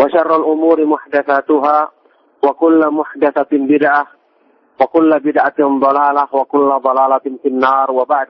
[0.00, 1.90] وشر الأمور محدثاتها
[2.44, 4.06] وكل محدثة بدعة
[4.80, 8.28] وكل بدعة ضلالة وكل ضلالة في النار وبعد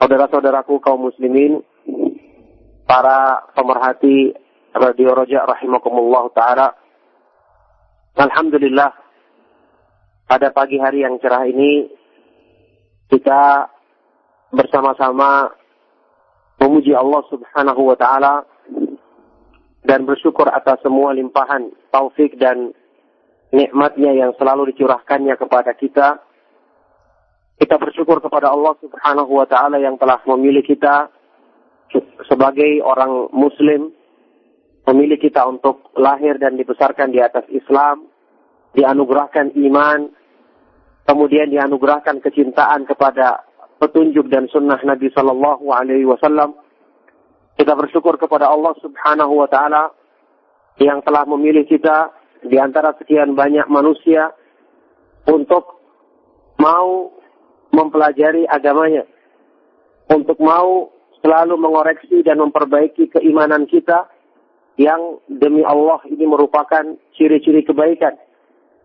[0.00, 1.60] saudara-saudaraku kaum muslimin,
[2.88, 4.32] para pemerhati
[4.74, 6.68] Radio Roja rahimakumullah taala.
[8.16, 8.90] Alhamdulillah
[10.26, 11.86] pada pagi hari yang cerah ini
[13.06, 13.70] kita
[14.50, 15.54] bersama-sama
[16.58, 18.42] memuji Allah Subhanahu wa taala
[19.85, 22.73] dan bersyukur atas semua limpahan taufik dan
[23.53, 26.19] nikmatnya yang selalu dicurahkannya kepada kita
[27.55, 31.07] kita bersyukur kepada Allah Subhanahu wa taala yang telah memilih kita
[32.27, 33.95] sebagai orang muslim,
[34.91, 38.11] memilih kita untuk lahir dan dibesarkan di atas Islam,
[38.75, 40.11] dianugerahkan iman,
[41.07, 43.47] kemudian dianugerahkan kecintaan kepada
[43.79, 46.57] petunjuk dan sunnah Nabi Sallallahu Alaihi Wasallam.
[47.55, 49.83] Kita bersyukur kepada Allah Subhanahu Wa Taala
[50.83, 52.11] yang telah memilih kita
[52.43, 54.35] di antara sekian banyak manusia
[55.31, 55.79] untuk
[56.59, 57.15] mau
[57.71, 59.07] mempelajari agamanya,
[60.11, 60.91] untuk mau
[61.23, 64.11] selalu mengoreksi dan memperbaiki keimanan kita
[64.75, 66.83] yang demi Allah ini merupakan
[67.15, 68.19] ciri-ciri kebaikan,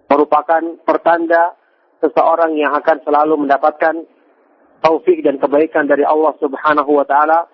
[0.06, 1.58] merupakan pertanda
[1.98, 4.06] seseorang yang akan selalu mendapatkan
[4.80, 7.44] taufik dan kebaikan dari Allah Subhanahu wa taala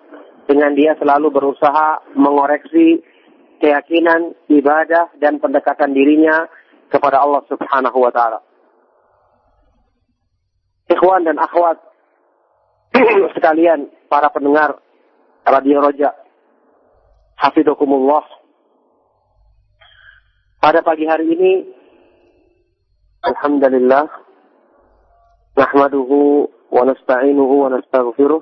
[0.47, 3.03] dengan dia selalu berusaha mengoreksi
[3.59, 6.47] keyakinan, ibadah dan pendekatan dirinya
[6.87, 8.39] kepada Allah Subhanahu wa taala
[10.87, 11.77] ikhwan dan akhwat
[13.35, 14.79] sekalian para pendengar
[15.47, 16.11] Radio Roja.
[17.37, 18.25] Hafidokumullah.
[20.57, 21.51] Pada pagi hari ini
[23.21, 24.09] Alhamdulillah
[25.53, 28.41] nahmaduhu wa nasta'inuhu wa nastaghfiruh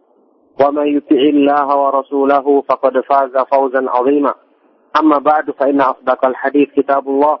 [0.60, 4.34] ومن يطع الله ورسوله فقد فاز فوزا عظيما
[5.00, 7.38] أما بعد فإن أصدق الحديث كتاب الله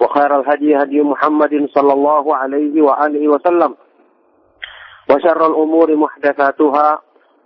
[0.00, 3.74] وخير الهدي هدي محمد صلى الله عليه وآله وسلم
[5.10, 6.98] وشر الأمور محدثاتها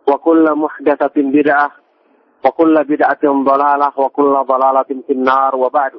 [0.09, 1.70] وكل محدثة بدعة
[2.45, 5.93] وكل بدعة ضلالة وكل ضلالة في النار وبعد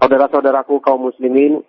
[0.00, 1.60] Saudara-saudaraku kaum muslimin,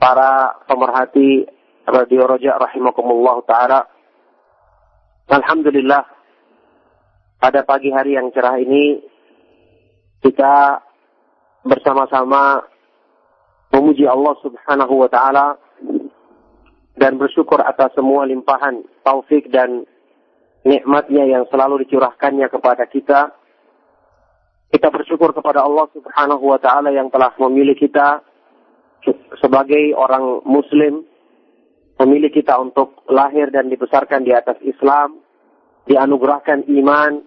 [0.00, 1.44] para pemerhati
[1.87, 3.79] Radio Roja rahimakumullah taala.
[5.31, 6.03] Alhamdulillah
[7.39, 8.99] pada pagi hari yang cerah ini
[10.19, 10.83] kita
[11.63, 12.59] bersama-sama
[13.71, 15.55] memuji Allah Subhanahu wa taala
[16.99, 19.87] dan bersyukur atas semua limpahan taufik dan
[20.67, 23.31] nikmatnya yang selalu dicurahkannya kepada kita.
[24.75, 28.19] Kita bersyukur kepada Allah Subhanahu wa taala yang telah memilih kita
[29.39, 31.07] sebagai orang muslim
[31.97, 35.17] memilih kita untuk lahir dan dibesarkan di atas Islam,
[35.89, 37.25] dianugerahkan iman,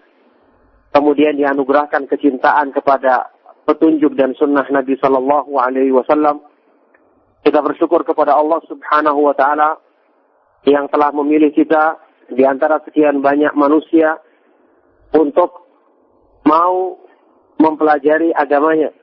[0.95, 3.31] kemudian dianugerahkan kecintaan kepada
[3.67, 6.43] petunjuk dan sunnah Nabi Sallallahu Alaihi Wasallam.
[7.41, 9.69] Kita bersyukur kepada Allah Subhanahu Wa Taala
[10.69, 11.97] yang telah memilih kita
[12.31, 14.21] di antara sekian banyak manusia
[15.11, 15.67] untuk
[16.45, 17.01] mau
[17.59, 18.93] mempelajari agamanya,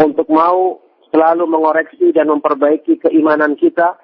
[0.00, 3.96] untuk mau selalu mengoreksi dan memperbaiki keimanan kita,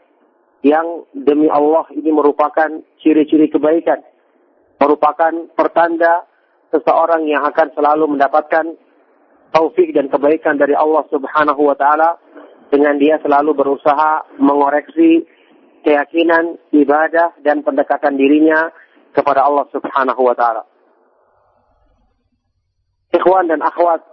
[0.61, 2.69] yang demi Allah ini merupakan
[3.01, 4.05] ciri-ciri kebaikan,
[4.77, 6.29] merupakan pertanda
[6.69, 8.77] seseorang yang akan selalu mendapatkan
[9.51, 12.21] taufik dan kebaikan dari Allah Subhanahu wa taala
[12.71, 15.27] dengan dia selalu berusaha mengoreksi
[15.83, 18.69] keyakinan, ibadah dan pendekatan dirinya
[19.17, 20.63] kepada Allah Subhanahu wa taala.
[23.11, 24.07] Ikhwan dan akhwat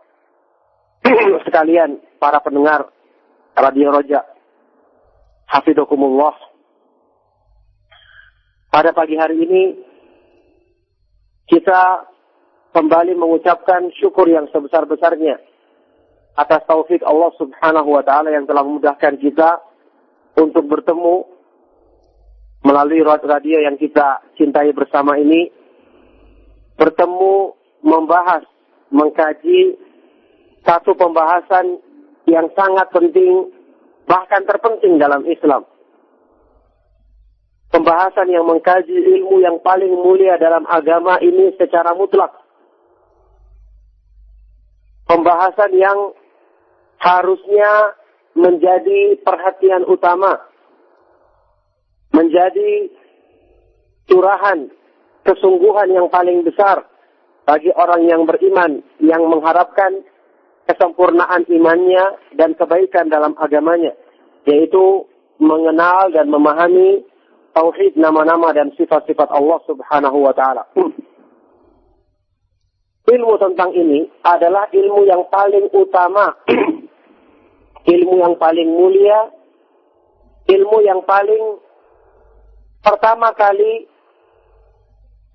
[1.45, 2.89] sekalian para pendengar
[3.54, 4.37] Radio Roja
[5.48, 6.36] Hafidokumullah.
[8.68, 9.64] Pada pagi hari ini
[11.48, 12.04] kita
[12.76, 15.39] kembali mengucapkan syukur yang sebesar-besarnya
[16.36, 19.64] atas taufik Allah Subhanahu wa taala yang telah memudahkan kita
[20.38, 21.26] untuk bertemu
[22.68, 25.50] melalui radio yang kita cintai bersama ini
[26.78, 28.43] bertemu membahas
[28.91, 29.80] mengkaji
[30.62, 31.80] satu pembahasan
[32.28, 33.57] yang sangat penting
[34.08, 35.68] bahkan terpenting dalam Islam.
[37.68, 42.32] Pembahasan yang mengkaji ilmu yang paling mulia dalam agama ini secara mutlak.
[45.03, 46.16] Pembahasan yang
[47.03, 47.93] harusnya
[48.34, 50.39] menjadi perhatian utama.
[52.16, 52.88] Menjadi
[54.08, 54.72] curahan
[55.28, 56.88] kesungguhan yang paling besar
[57.43, 60.08] bagi orang yang beriman yang mengharapkan
[60.68, 63.95] kesempurnaan imannya dan kebaikan dalam agamanya,
[64.43, 65.07] yaitu
[65.39, 67.07] mengenal dan memahami
[67.55, 70.68] tauhid nama-nama dan sifat-sifat Allah Subhanahu wa taala.
[73.15, 76.36] ilmu tentang ini adalah ilmu yang paling utama,
[77.95, 79.32] ilmu yang paling mulia,
[80.51, 81.63] ilmu yang paling
[82.84, 83.88] pertama kali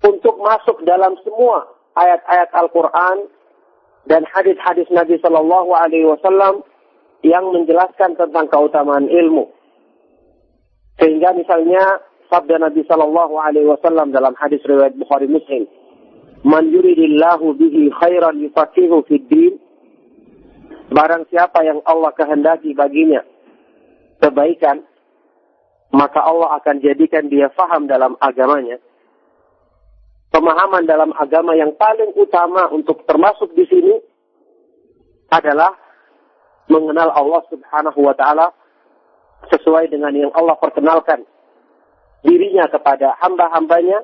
[0.03, 1.65] untuk masuk dalam semua
[1.97, 3.17] ayat-ayat Al-Quran
[4.03, 6.63] dan hadis-hadis Nabi Shallallahu Alaihi Wasallam
[7.23, 9.47] yang menjelaskan tentang keutamaan ilmu.
[10.99, 15.65] Sehingga misalnya sabda Nabi Shallallahu Alaihi Wasallam dalam hadis riwayat Bukhari Muslim,
[16.43, 19.55] "Man yuridillahu bihi khairan yufaqihu fid din."
[20.91, 23.23] Barang siapa yang Allah kehendaki baginya
[24.19, 24.83] kebaikan,
[25.95, 28.77] maka Allah akan jadikan dia faham dalam agamanya
[30.43, 33.95] pemahaman dalam agama yang paling utama untuk termasuk di sini
[35.31, 35.71] adalah
[36.67, 38.51] mengenal Allah Subhanahu wa taala
[39.47, 41.23] sesuai dengan yang Allah perkenalkan
[42.27, 44.03] dirinya kepada hamba-hambanya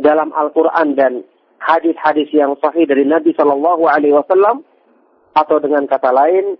[0.00, 1.28] dalam Al-Qur'an dan
[1.60, 4.64] hadis-hadis yang sahih dari Nabi Shallallahu alaihi wasallam
[5.36, 6.56] atau dengan kata lain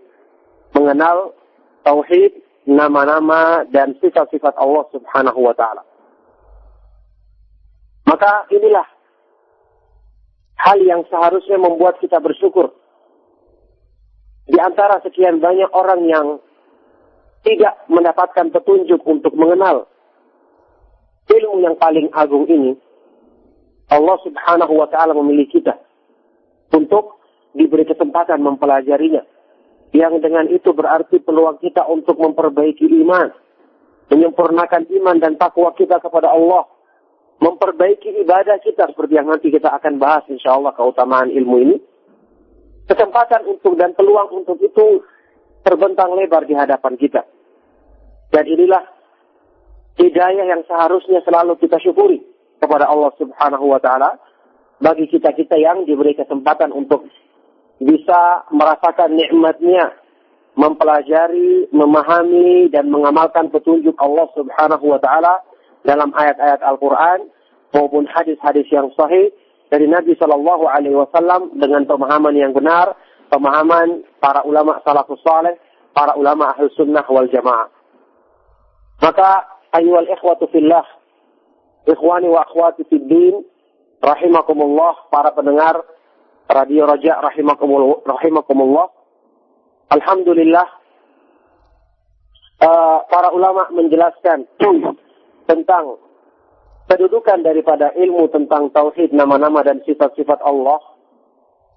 [0.77, 1.33] mengenal
[1.81, 2.37] tauhid,
[2.69, 5.81] nama-nama dan sifat-sifat Allah Subhanahu wa taala.
[8.05, 8.85] Maka inilah
[10.61, 12.73] hal yang seharusnya membuat kita bersyukur.
[14.45, 16.27] Di antara sekian banyak orang yang
[17.41, 19.89] tidak mendapatkan petunjuk untuk mengenal
[21.29, 22.77] ilmu yang paling agung ini,
[23.89, 25.73] Allah Subhanahu wa taala memilih kita
[26.73, 27.21] untuk
[27.57, 29.25] diberi kesempatan mempelajarinya.
[29.95, 33.31] Yang dengan itu berarti peluang kita untuk memperbaiki iman,
[34.11, 36.67] menyempurnakan iman dan takwa kita kepada Allah
[37.39, 41.77] memperbaiki ibadah kita seperti yang nanti kita akan bahas insya Allah keutamaan ilmu ini.
[42.85, 45.01] Kesempatan untuk dan peluang untuk itu
[45.65, 47.25] terbentang lebar di hadapan kita.
[48.29, 48.85] Dan inilah
[49.97, 52.21] hidayah yang seharusnya selalu kita syukuri
[52.61, 54.21] kepada Allah Subhanahu wa taala
[54.77, 57.09] bagi kita-kita yang diberi kesempatan untuk
[57.81, 59.97] bisa merasakan nikmatnya
[60.55, 65.43] mempelajari, memahami dan mengamalkan petunjuk Allah Subhanahu wa taala
[65.85, 67.29] dalam ayat-ayat Al-Qur'an
[67.71, 69.29] maupun hadis-hadis yang sahih
[69.69, 72.97] dari Nabi Shallallahu alaihi wasallam dengan pemahaman yang benar,
[73.29, 75.57] pemahaman para ulama salafus saleh,
[75.93, 77.69] para ulama ahli sunnah wal jamaah.
[79.01, 80.85] Maka ayyuhal ikhwatu fillah,
[81.85, 83.45] ikhwani wa akhwati fid din,
[84.01, 85.81] rahimakumullah para pendengar
[86.45, 88.93] Radio Raja rahimakumullah, rahimakumullah
[89.89, 90.67] Alhamdulillah
[92.61, 94.45] uh, para ulama menjelaskan
[95.45, 95.97] tentang
[96.85, 100.77] kedudukan daripada ilmu tentang tauhid nama-nama dan sifat-sifat Allah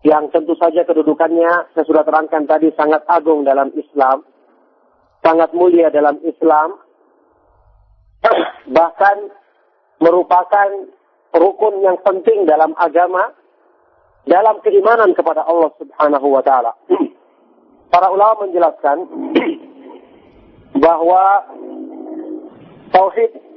[0.07, 4.23] yang tentu saja kedudukannya saya sudah terangkan tadi sangat agung dalam Islam,
[5.27, 6.79] sangat mulia dalam Islam,
[8.79, 9.33] bahkan
[9.99, 10.69] merupakan
[11.35, 13.35] rukun yang penting dalam agama,
[14.23, 16.79] dalam keimanan kepada Allah Subhanahu wa taala.
[17.93, 19.03] para ulama menjelaskan
[20.85, 21.25] bahwa
[22.95, 23.48] tauhid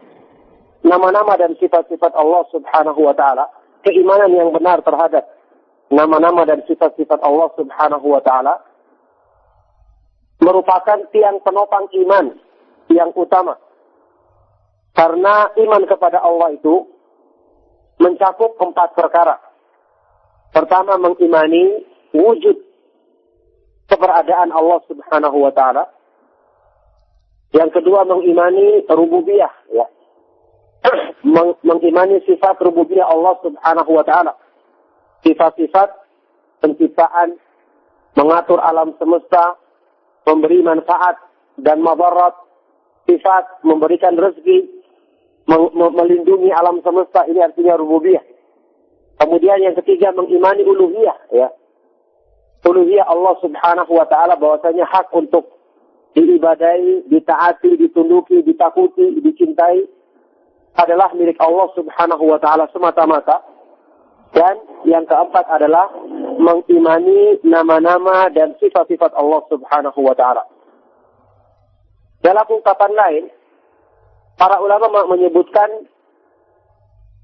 [0.82, 3.50] nama-nama dan sifat-sifat Allah Subhanahu wa taala,
[3.86, 5.26] keimanan yang benar terhadap
[5.92, 8.62] nama-nama dan sifat-sifat Allah Subhanahu wa taala
[10.42, 12.34] merupakan tiang penopang iman
[12.90, 13.56] yang utama.
[14.92, 16.90] Karena iman kepada Allah itu
[18.02, 19.40] mencakup empat perkara.
[20.52, 22.58] Pertama mengimani wujud
[23.88, 25.88] keberadaan Allah Subhanahu wa taala.
[27.56, 29.88] Yang kedua mengimani rububiyah ya.
[31.32, 34.36] Meng mengimani sifat rububiyah Allah Subhanahu wa taala.
[35.24, 35.90] Sifat-sifat
[36.60, 37.40] penciptaan,
[38.20, 39.56] mengatur alam semesta,
[40.28, 41.16] memberi manfaat
[41.56, 42.36] dan madarat,
[43.08, 44.68] sifat memberikan rezeki,
[45.72, 48.24] melindungi alam semesta ini artinya rububiyah.
[49.22, 51.54] Kemudian yang ketiga mengimani uluhiyah ya
[52.66, 55.50] uluhiyah Allah Subhanahu wa taala bahwasanya hak untuk
[56.18, 59.88] diibadai, ditaati, ditunduki, ditakuti, dicintai
[60.76, 63.44] adalah milik Allah Subhanahu wa taala semata-mata.
[64.32, 65.92] Dan yang keempat adalah
[66.40, 70.48] mengimani nama-nama dan sifat-sifat Allah Subhanahu wa taala.
[72.24, 73.24] Dalam ungkapan lain,
[74.40, 75.90] para ulama menyebutkan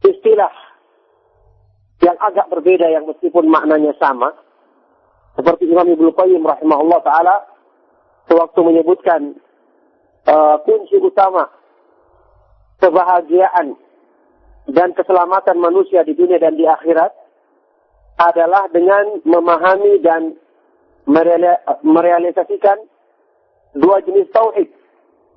[0.03, 0.51] istilah
[2.03, 4.35] yang agak berbeda yang meskipun maknanya sama,
[5.37, 7.35] seperti Imam Ibnu Qayyim rahimahullah taala
[8.27, 9.37] sewaktu menyebutkan
[10.27, 11.47] uh, kunci utama
[12.77, 13.75] kebahagiaan
[14.67, 17.11] dan keselamatan manusia di dunia dan di akhirat
[18.17, 20.35] adalah dengan memahami dan
[21.85, 22.77] merealisasikan
[23.77, 24.67] dua jenis tauhid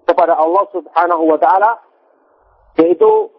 [0.08, 1.78] kepada Allah Subhanahu wa taala
[2.80, 3.30] yaitu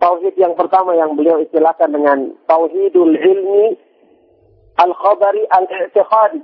[0.00, 3.76] tauhid yang pertama yang beliau istilahkan dengan tauhidul ilmi
[4.76, 6.40] al-khabari al-i'tiqadi.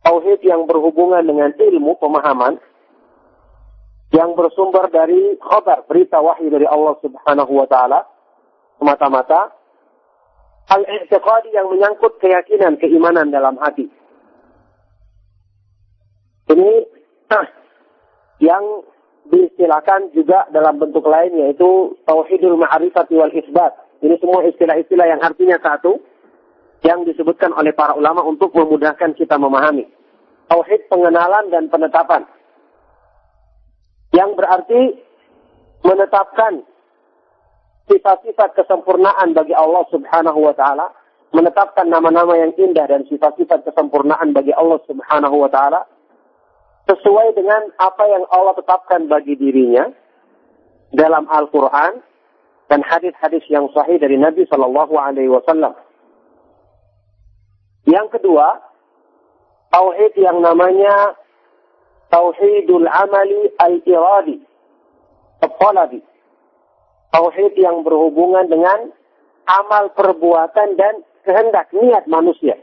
[0.00, 2.56] Tauhid yang berhubungan dengan ilmu, pemahaman,
[4.10, 8.00] yang bersumber dari khabar, berita wahyu dari Allah subhanahu wa ta'ala,
[8.78, 9.54] semata-mata,
[10.66, 13.86] al-i'tiqadi yang menyangkut keyakinan, keimanan dalam hati.
[16.50, 16.70] Ini
[17.30, 17.46] nah,
[18.42, 18.82] yang
[19.30, 23.78] diistilahkan juga dalam bentuk lain yaitu tauhidul ma'rifati wal isbat.
[24.02, 26.02] Ini semua istilah-istilah yang artinya satu,
[26.82, 29.86] yang disebutkan oleh para ulama untuk memudahkan kita memahami.
[30.50, 32.26] Tauhid pengenalan dan penetapan.
[34.10, 34.82] Yang berarti
[35.86, 36.66] menetapkan
[37.86, 40.90] sifat-sifat kesempurnaan bagi Allah Subhanahu wa taala,
[41.30, 45.86] menetapkan nama-nama yang indah dan sifat-sifat kesempurnaan bagi Allah Subhanahu wa taala
[46.90, 49.86] sesuai dengan apa yang Allah tetapkan bagi dirinya
[50.90, 52.02] dalam Al-Qur'an
[52.66, 55.74] dan hadis-hadis yang sahih dari Nabi Shallallahu alaihi wasallam.
[57.86, 58.58] Yang kedua,
[59.70, 61.14] tauhid yang namanya
[62.10, 64.38] tauhidul amali al-iradi.
[67.10, 68.92] Tauhid yang berhubungan dengan
[69.48, 72.54] amal perbuatan dan kehendak niat manusia.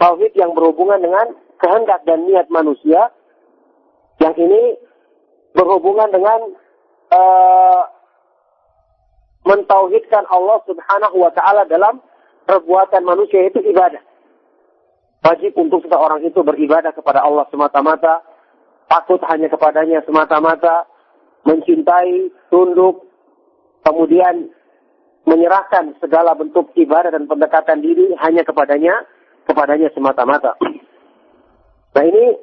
[0.00, 3.12] Tauhid yang berhubungan dengan kehendak dan niat manusia,
[4.16, 4.80] yang ini
[5.52, 6.40] berhubungan dengan
[7.12, 7.82] uh,
[9.44, 12.00] mentauhidkan Allah Subhanahu wa taala dalam
[12.50, 14.02] perbuatan manusia itu ibadah.
[15.22, 18.26] Wajib untuk seseorang itu beribadah kepada Allah semata-mata,
[18.90, 20.90] takut hanya kepadanya semata-mata,
[21.46, 23.06] mencintai, tunduk,
[23.86, 24.50] kemudian
[25.30, 29.06] menyerahkan segala bentuk ibadah dan pendekatan diri hanya kepadanya,
[29.46, 30.58] kepadanya semata-mata.
[31.94, 32.34] Nah ini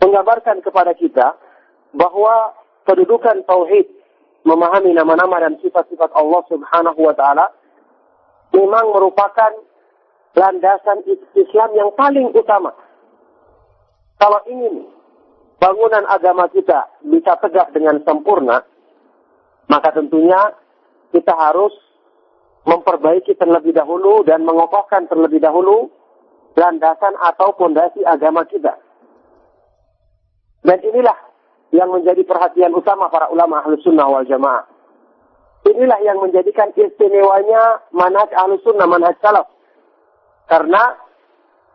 [0.00, 1.36] menggambarkan kepada kita
[1.92, 2.56] bahwa
[2.88, 3.92] kedudukan tauhid
[4.48, 7.52] memahami nama-nama dan sifat-sifat Allah Subhanahu wa taala
[8.52, 9.52] memang merupakan
[10.34, 11.06] landasan
[11.38, 12.74] Islam yang paling utama.
[14.18, 14.90] Kalau ingin
[15.62, 18.66] bangunan agama kita bisa tegak dengan sempurna,
[19.70, 20.52] maka tentunya
[21.14, 21.72] kita harus
[22.66, 25.92] memperbaiki terlebih dahulu dan mengokohkan terlebih dahulu
[26.58, 28.80] landasan atau fondasi agama kita.
[30.64, 31.18] Dan inilah
[31.74, 34.73] yang menjadi perhatian utama para ulama ahlus sunnah wal jamaah.
[35.64, 39.48] Inilah yang menjadikan istimewanya manhaj ahlus sunnah, manhaj salaf.
[40.44, 40.92] Karena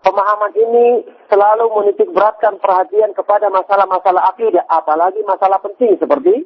[0.06, 6.46] pemahaman ini selalu menitik beratkan perhatian kepada masalah-masalah akidah, apalagi masalah penting seperti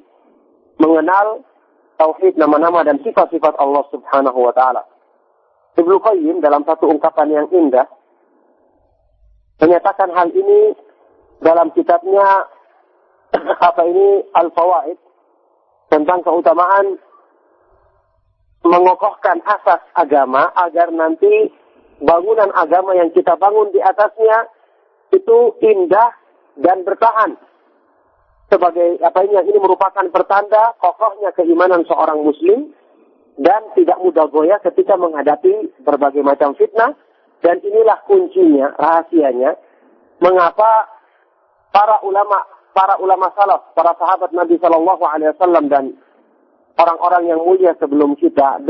[0.79, 1.43] mengenal
[1.99, 4.87] tauhid nama-nama dan sifat-sifat Allah Subhanahu wa taala.
[5.75, 7.89] Ibnu Qayyim dalam satu ungkapan yang indah
[9.57, 10.77] menyatakan hal ini
[11.43, 12.45] dalam kitabnya
[13.67, 14.97] apa ini Al-Fawaid
[15.89, 16.97] tentang keutamaan
[18.63, 21.51] mengokohkan asas agama agar nanti
[21.99, 24.47] bangunan agama yang kita bangun di atasnya
[25.11, 26.11] itu indah
[26.59, 27.35] dan bertahan.
[28.47, 32.71] Sebagai apa ini ini merupakan pertanda kokohnya keimanan seorang muslim
[33.39, 36.95] dan tidak mudah goyah ketika menghadapi berbagai macam fitnah.
[37.43, 39.59] Dan inilah kuncinya rahasianya
[40.23, 40.87] mengapa
[41.75, 42.39] para ulama
[42.71, 45.91] para ulama salaf para sahabat Nabi Shallallahu Alaihi Wasallam dan
[46.73, 48.61] orang-orang yang mulia sebelum kita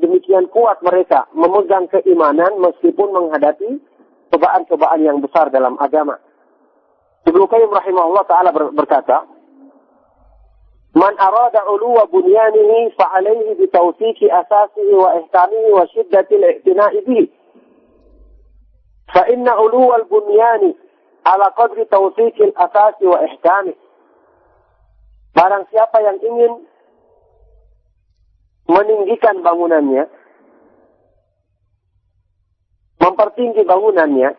[0.00, 3.76] demikian kuat mereka memegang keimanan meskipun menghadapi
[4.32, 6.16] cobaan-cobaan yang besar dalam agama.
[7.28, 9.28] Ibnu Qayyim rahimahullah taala berkata,
[10.96, 17.26] "Man arada uluwa bunyanihi fa alayhi bi tawfiqi asasihi wa ihkamihi wa shiddati al-i'tina'i bihi."
[19.12, 20.72] Fa inna uluwa al-bunyani
[21.28, 23.76] ala qadri tawfiqi al-asasi wa ihkamihi.
[25.36, 26.71] Barang siapa yang ingin
[28.66, 30.06] meninggikan bangunannya,
[33.02, 34.30] mempertinggi bangunannya,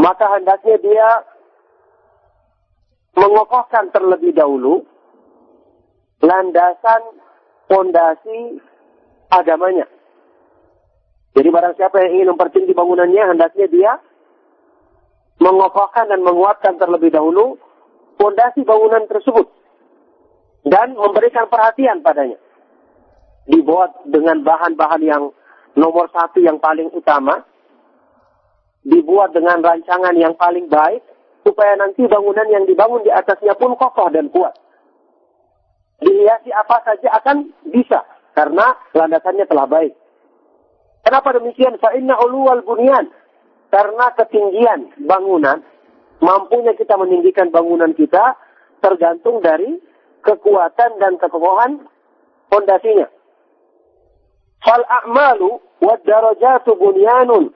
[0.00, 1.08] maka hendaknya dia
[3.16, 4.86] mengokohkan terlebih dahulu
[6.24, 7.02] landasan
[7.68, 8.60] fondasi
[9.28, 9.86] agamanya.
[11.30, 13.92] Jadi barang siapa yang ingin mempertinggi bangunannya, hendaknya dia
[15.40, 17.56] mengokohkan dan menguatkan terlebih dahulu
[18.20, 19.48] fondasi bangunan tersebut
[20.68, 22.36] dan memberikan perhatian padanya.
[23.50, 25.34] Dibuat dengan bahan-bahan yang
[25.74, 27.42] nomor satu yang paling utama,
[28.86, 31.02] dibuat dengan rancangan yang paling baik,
[31.42, 34.54] supaya nanti bangunan yang dibangun di atasnya pun kokoh dan kuat.
[36.00, 39.92] Dihiasi apa saja akan bisa karena landasannya telah baik.
[41.04, 41.76] Kenapa demikian?
[41.80, 43.08] Fa inna uluwal bunyan.
[43.70, 45.62] Karena ketinggian bangunan,
[46.18, 48.34] mampunya kita meninggikan bangunan kita
[48.82, 49.78] tergantung dari
[50.26, 51.86] kekuatan dan kekokohan
[52.50, 53.06] fondasinya.
[54.60, 55.50] Fal a'malu
[55.80, 57.52] wa darajatu bunyanun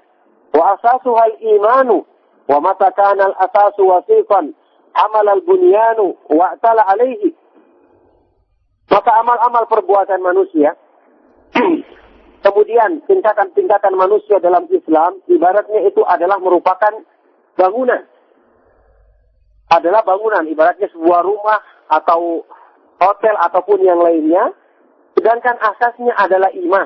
[0.55, 2.07] wa asasuha al-imanu
[2.45, 4.53] Wa mata kana al-asasu wasiqan
[4.93, 7.33] amal al-bunyanu wa ta'ala alaihi.
[8.93, 10.77] Maka amal-amal perbuatan manusia
[12.45, 16.93] kemudian tingkatan-tingkatan manusia dalam Islam ibaratnya itu adalah merupakan
[17.57, 18.05] bangunan.
[19.73, 22.45] Adalah bangunan ibaratnya sebuah rumah atau
[23.01, 24.53] hotel ataupun yang lainnya
[25.25, 26.85] sedangkan asasnya adalah iman.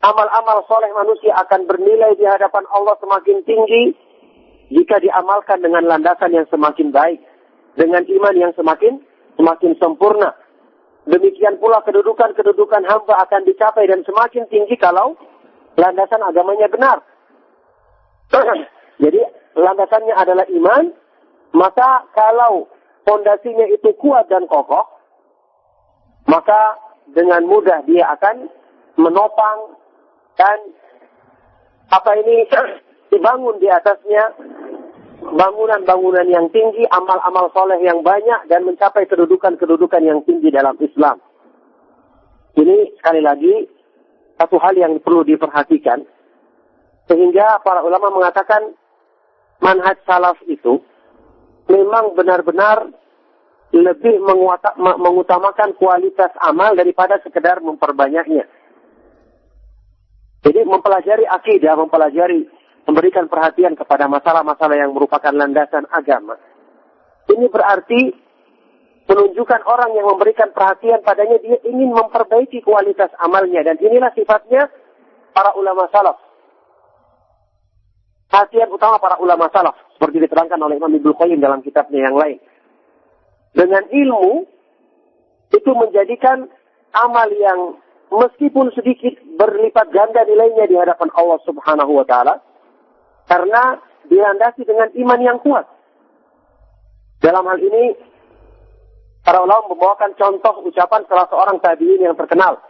[0.00, 3.92] Amal-amal soleh manusia akan bernilai di hadapan Allah semakin tinggi
[4.72, 7.20] jika diamalkan dengan landasan yang semakin baik,
[7.76, 9.04] dengan iman yang semakin
[9.36, 10.32] semakin sempurna.
[11.04, 15.12] Demikian pula kedudukan-kedudukan hamba akan dicapai dan semakin tinggi kalau
[15.76, 17.04] landasan agamanya benar.
[19.04, 19.20] Jadi
[19.60, 20.88] landasannya adalah iman,
[21.52, 22.64] maka kalau
[23.04, 24.88] fondasinya itu kuat dan kokoh,
[26.24, 26.80] maka
[27.12, 28.48] dengan mudah dia akan
[28.96, 29.76] menopang
[30.38, 30.58] dan
[31.90, 32.48] apa ini
[33.12, 34.34] dibangun di atasnya
[35.24, 41.16] bangunan-bangunan yang tinggi, amal-amal soleh yang banyak, dan mencapai kedudukan-kedudukan yang tinggi dalam Islam.
[42.54, 43.54] Ini sekali lagi
[44.36, 46.04] satu hal yang perlu diperhatikan.
[47.08, 48.72] Sehingga para ulama mengatakan
[49.60, 50.80] manhaj salaf itu
[51.68, 52.88] memang benar-benar
[53.74, 54.22] lebih
[54.78, 58.46] mengutamakan kualitas amal daripada sekedar memperbanyaknya.
[60.46, 62.46] Jadi mempelajari akidah, mempelajari
[62.86, 66.38] memberikan perhatian kepada masalah-masalah yang merupakan landasan agama.
[67.32, 68.00] Ini berarti
[69.08, 74.70] menunjukkan orang yang memberikan perhatian padanya dia ingin memperbaiki kualitas amalnya dan inilah sifatnya
[75.34, 76.20] para ulama salaf.
[78.24, 82.42] perhatian utama para ulama salaf seperti diterangkan oleh Imam Ibnu Qayyim dalam kitabnya yang lain.
[83.54, 84.44] Dengan ilmu
[85.54, 86.50] itu menjadikan
[86.90, 87.78] amal yang
[88.10, 92.42] meskipun sedikit berlipat ganda nilainya di hadapan Allah Subhanahu wa taala
[93.30, 93.78] karena
[94.10, 95.66] dilandasi dengan iman yang kuat.
[97.22, 97.96] Dalam hal ini
[99.24, 102.60] para ulama membawakan contoh ucapan salah seorang tabi'in yang terkenal.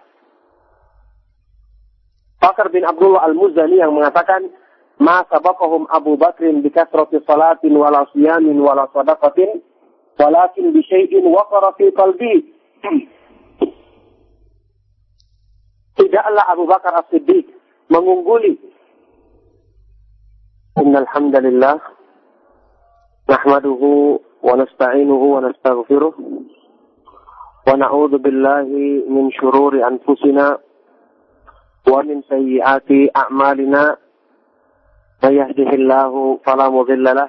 [2.38, 4.52] Bakar bin Abdullah Al-Muzani yang mengatakan
[5.00, 9.64] ma sabaqahum Abu Bakrin bi kasrati salatin wala siyamin wala sadaqatin
[10.74, 12.54] bi syai'in waqara fi qalbi
[15.94, 17.46] Tidaklah Abu Bakar As-Siddiq
[17.86, 18.58] mengungguli
[20.82, 21.78] Innal hamdalillah
[23.30, 26.14] nahmaduhu wa nasta'inuhu wa nastaghfiruh
[27.64, 30.58] wa na'udzu billahi min shururi anfusina
[31.86, 34.02] wa min sayyiati a'malina
[35.30, 37.28] يهده الله فلا مضل له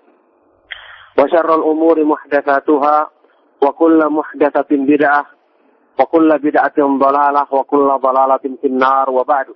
[1.18, 3.10] وشر الأمور محدثاتها
[3.62, 5.26] وكل محدثة بدعة
[6.00, 9.46] وكل بدعة ضلالة وكل ضلالة في النار وبعد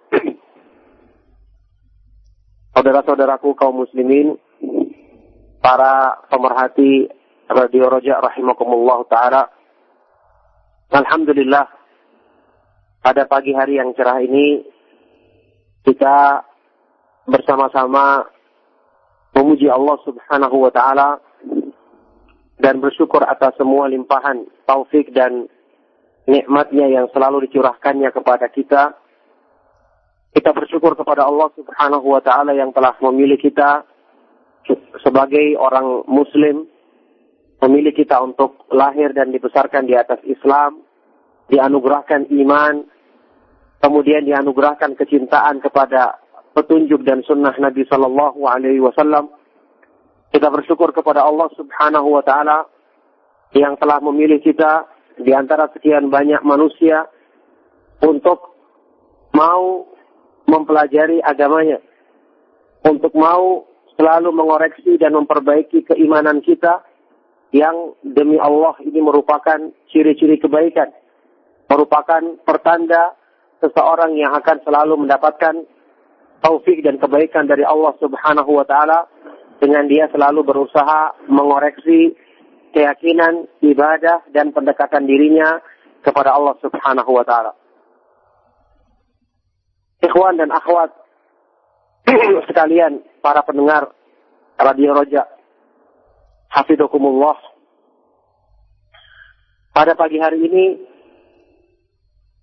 [2.71, 4.39] Saudara-saudaraku kaum muslimin,
[5.61, 7.11] para pemerhati
[7.51, 9.43] Radio Roja rahimakumullah taala.
[10.91, 11.67] Alhamdulillah
[13.03, 14.65] pada pagi hari yang cerah ini
[15.87, 16.47] kita
[17.27, 18.27] bersama-sama
[19.35, 21.19] memuji Allah Subhanahu wa taala
[22.60, 25.48] dan bersyukur atas semua limpahan taufik dan
[26.26, 28.96] nikmatnya yang selalu dicurahkannya kepada kita
[30.36, 33.88] kita bersyukur kepada Allah Subhanahu wa taala yang telah memilih kita
[35.00, 36.68] sebagai orang muslim,
[37.64, 40.84] memilih kita untuk lahir dan dibesarkan di atas Islam,
[41.48, 42.84] dianugerahkan iman,
[43.80, 46.20] kemudian dianugerahkan kecintaan kepada
[46.52, 49.32] petunjuk dan sunnah Nabi Sallallahu Alaihi Wasallam.
[50.34, 52.58] Kita bersyukur kepada Allah Subhanahu Wa Taala
[53.56, 57.08] yang telah memilih kita di antara sekian banyak manusia
[58.04, 58.52] untuk
[59.32, 59.88] mau
[60.46, 61.80] mempelajari agamanya,
[62.84, 63.64] untuk mau
[63.96, 66.84] selalu mengoreksi dan memperbaiki keimanan kita
[67.56, 70.92] yang demi Allah ini merupakan ciri-ciri kebaikan,
[71.72, 73.16] merupakan pertanda
[73.64, 75.64] seseorang yang akan selalu mendapatkan
[76.44, 79.08] taufik dan kebaikan dari Allah Subhanahu wa taala
[79.60, 82.16] dengan dia selalu berusaha mengoreksi
[82.76, 85.64] keyakinan, ibadah dan pendekatan dirinya
[86.04, 87.56] kepada Allah Subhanahu wa taala.
[90.04, 90.92] Ikhwan dan akhwat
[92.52, 93.96] sekalian para pendengar
[94.60, 95.26] Radio Roja
[96.52, 97.36] Hafidukumullah
[99.76, 100.66] pada pagi hari ini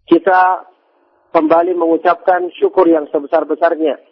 [0.05, 0.69] kita
[1.33, 4.12] kembali mengucapkan syukur yang sebesar-besarnya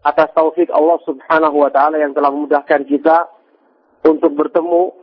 [0.00, 3.28] atas taufik Allah Subhanahu wa taala yang telah memudahkan kita
[4.08, 4.96] untuk bertemu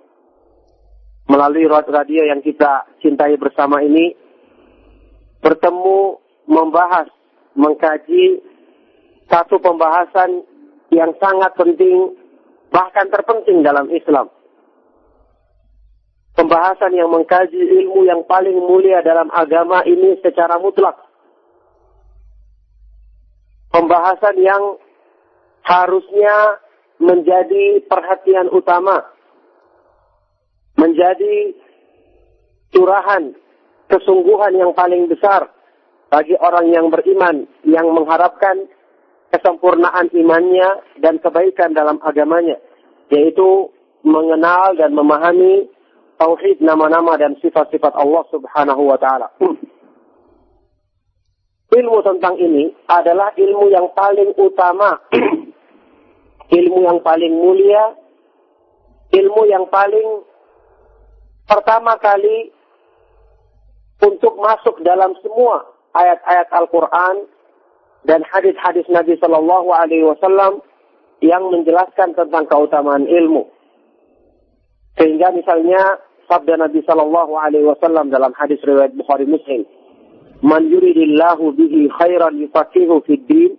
[1.27, 4.15] melalui radio yang kita cintai bersama ini
[5.43, 6.17] bertemu
[6.47, 7.11] membahas
[7.53, 8.41] mengkaji
[9.27, 10.43] satu pembahasan
[10.89, 12.15] yang sangat penting,
[12.71, 14.31] bahkan terpenting dalam Islam.
[16.37, 20.95] Pembahasan yang mengkaji ilmu yang paling mulia dalam agama ini secara mutlak.
[23.73, 24.79] Pembahasan yang
[25.67, 26.63] harusnya
[27.03, 29.03] menjadi perhatian utama.
[30.77, 31.57] Menjadi
[32.71, 33.33] curahan
[33.91, 35.51] kesungguhan yang paling besar
[36.07, 38.69] bagi orang yang beriman yang mengharapkan
[39.33, 42.61] kesempurnaan imannya dan kebaikan dalam agamanya
[43.11, 43.71] yaitu
[44.05, 45.67] mengenal dan memahami
[46.19, 49.27] tauhid nama-nama dan sifat-sifat Allah Subhanahu wa taala.
[51.77, 54.97] ilmu tentang ini adalah ilmu yang paling utama,
[56.47, 57.95] ilmu yang paling mulia
[59.11, 60.23] ilmu yang paling
[61.47, 62.51] pertama kali
[64.03, 65.63] untuk masuk dalam semua
[65.95, 67.15] ayat-ayat Al-Quran
[68.05, 70.61] dan hadis-hadis Nabi Shallallahu Alaihi Wasallam
[71.23, 73.49] yang menjelaskan tentang keutamaan ilmu.
[75.01, 75.97] Sehingga misalnya
[76.29, 79.65] sabda Nabi Shallallahu Alaihi Wasallam dalam hadis riwayat Bukhari Muslim,
[80.45, 83.57] "Man yuridillahu bihi khairan yufaqihu fid din."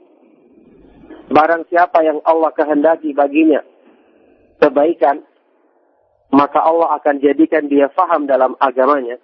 [1.28, 3.60] Barang siapa yang Allah kehendaki baginya
[4.58, 5.22] kebaikan,
[6.32, 9.20] maka Allah akan jadikan dia faham dalam agamanya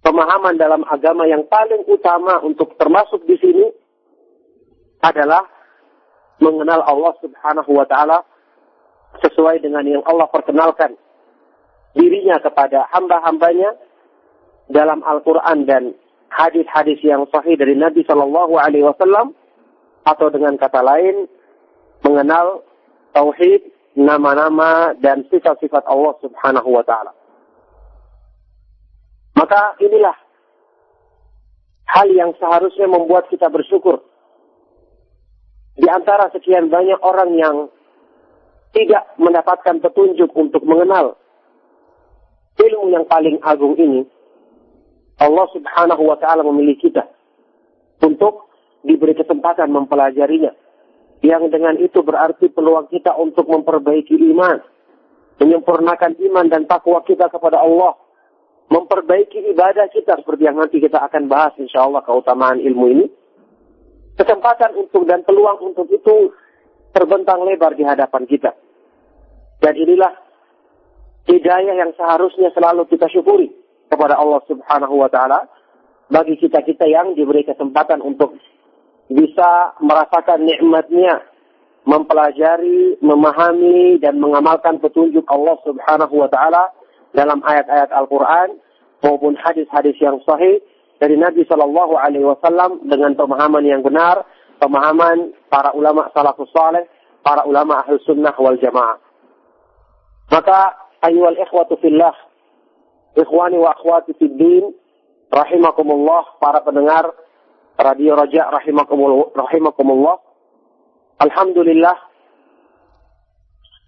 [0.00, 3.66] pemahaman dalam agama yang paling utama untuk termasuk di sini
[5.00, 5.44] adalah
[6.40, 8.24] mengenal Allah Subhanahu wa taala
[9.20, 10.96] sesuai dengan yang Allah perkenalkan
[11.92, 13.76] dirinya kepada hamba-hambanya
[14.70, 15.92] dalam Al-Qur'an dan
[16.30, 19.34] hadis-hadis yang sahih dari Nabi Shallallahu alaihi wasallam
[20.04, 21.28] atau dengan kata lain
[22.00, 22.64] mengenal
[23.12, 27.12] tauhid, nama-nama dan sifat-sifat Allah Subhanahu wa taala.
[29.36, 30.16] Maka inilah
[31.90, 34.04] hal yang seharusnya membuat kita bersyukur.
[35.74, 37.56] Di antara sekian banyak orang yang
[38.70, 41.18] tidak mendapatkan petunjuk untuk mengenal
[42.60, 44.06] ilmu yang paling agung ini,
[45.18, 47.08] Allah Subhanahu wa taala memilih kita
[48.04, 48.49] untuk
[48.84, 50.52] diberi kesempatan mempelajarinya.
[51.20, 54.56] Yang dengan itu berarti peluang kita untuk memperbaiki iman,
[55.36, 57.92] menyempurnakan iman dan takwa kita kepada Allah
[58.70, 63.06] memperbaiki ibadah kita seperti yang nanti kita akan bahas insya Allah keutamaan ilmu ini.
[64.14, 66.30] Kesempatan untuk dan peluang untuk itu
[66.94, 68.54] terbentang lebar di hadapan kita.
[69.58, 70.12] Dan inilah
[71.26, 73.50] hidayah yang seharusnya selalu kita syukuri
[73.90, 75.50] kepada Allah Subhanahu wa taala
[76.06, 78.38] bagi kita-kita yang diberi kesempatan untuk
[79.10, 81.26] bisa merasakan nikmatnya
[81.82, 86.70] mempelajari, memahami dan mengamalkan petunjuk Allah Subhanahu wa taala
[87.10, 88.62] dalam ayat-ayat Al-Quran
[89.02, 90.62] maupun hadis-hadis yang sahih
[91.00, 94.22] dari Nabi Shallallahu Alaihi Wasallam dengan pemahaman yang benar,
[94.60, 96.86] pemahaman para ulama salafus saleh,
[97.24, 99.00] para ulama ahli sunnah wal jamaah.
[100.30, 102.14] Maka ayyuhal ikhwatu fillah,
[103.16, 104.70] ikhwani wa akhwati fid din,
[105.32, 107.10] rahimakumullah para pendengar
[107.80, 110.16] Radio Raja rahimakumullah.
[111.20, 111.96] Alhamdulillah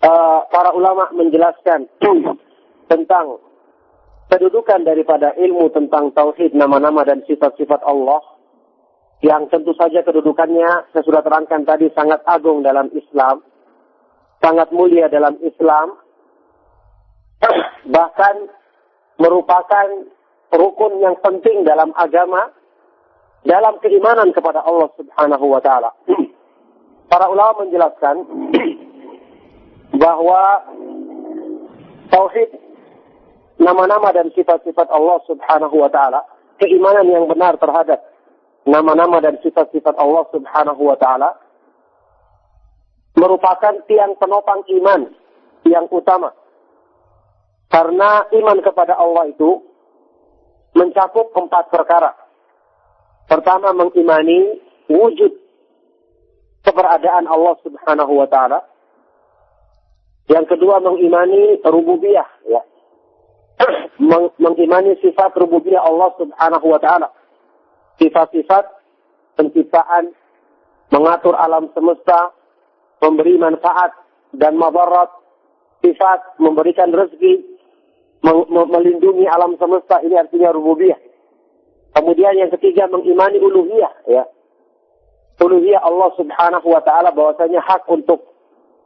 [0.01, 1.93] uh, para ulama menjelaskan
[2.89, 3.41] tentang
[4.33, 8.21] kedudukan daripada ilmu tentang tauhid nama-nama dan sifat-sifat Allah
[9.21, 13.45] yang tentu saja kedudukannya saya sudah terangkan tadi sangat agung dalam Islam,
[14.41, 16.01] sangat mulia dalam Islam,
[17.97, 18.51] bahkan
[19.21, 19.89] merupakan
[20.51, 22.51] rukun yang penting dalam agama,
[23.43, 25.91] dalam keimanan kepada Allah Subhanahu wa taala.
[27.11, 28.25] Para ulama menjelaskan
[30.03, 30.43] bahwa
[32.09, 32.51] tauhid
[33.59, 36.25] nama-nama dan sifat-sifat Allah Subhanahu wa taala,
[36.59, 38.01] keimanan yang benar terhadap
[38.67, 41.35] nama-nama dan sifat-sifat Allah Subhanahu wa taala
[43.19, 45.11] merupakan tiang penopang iman
[45.69, 46.33] yang utama.
[47.69, 49.65] Karena iman kepada Allah itu
[50.77, 52.22] mencakup empat perkara.
[53.33, 54.61] Pertama mengimani
[54.93, 55.33] wujud
[56.69, 58.61] keberadaan Allah Subhanahu wa taala.
[60.29, 62.61] Yang kedua mengimani rububiyah ya
[64.45, 67.09] mengimani sifat rububiyah Allah Subhanahu wa taala.
[67.97, 68.69] Sifat-sifat
[69.41, 70.13] penciptaan,
[70.93, 72.37] mengatur alam semesta,
[73.01, 73.97] memberi manfaat
[74.37, 75.09] dan madarat,
[75.81, 77.41] sifat memberikan rezeki,
[78.53, 81.12] melindungi alam semesta ini artinya rububiyah.
[81.93, 84.25] Kemudian yang ketiga mengimani uluhiyah ya.
[85.41, 88.33] Uluhiyah Allah Subhanahu wa taala bahwasanya hak untuk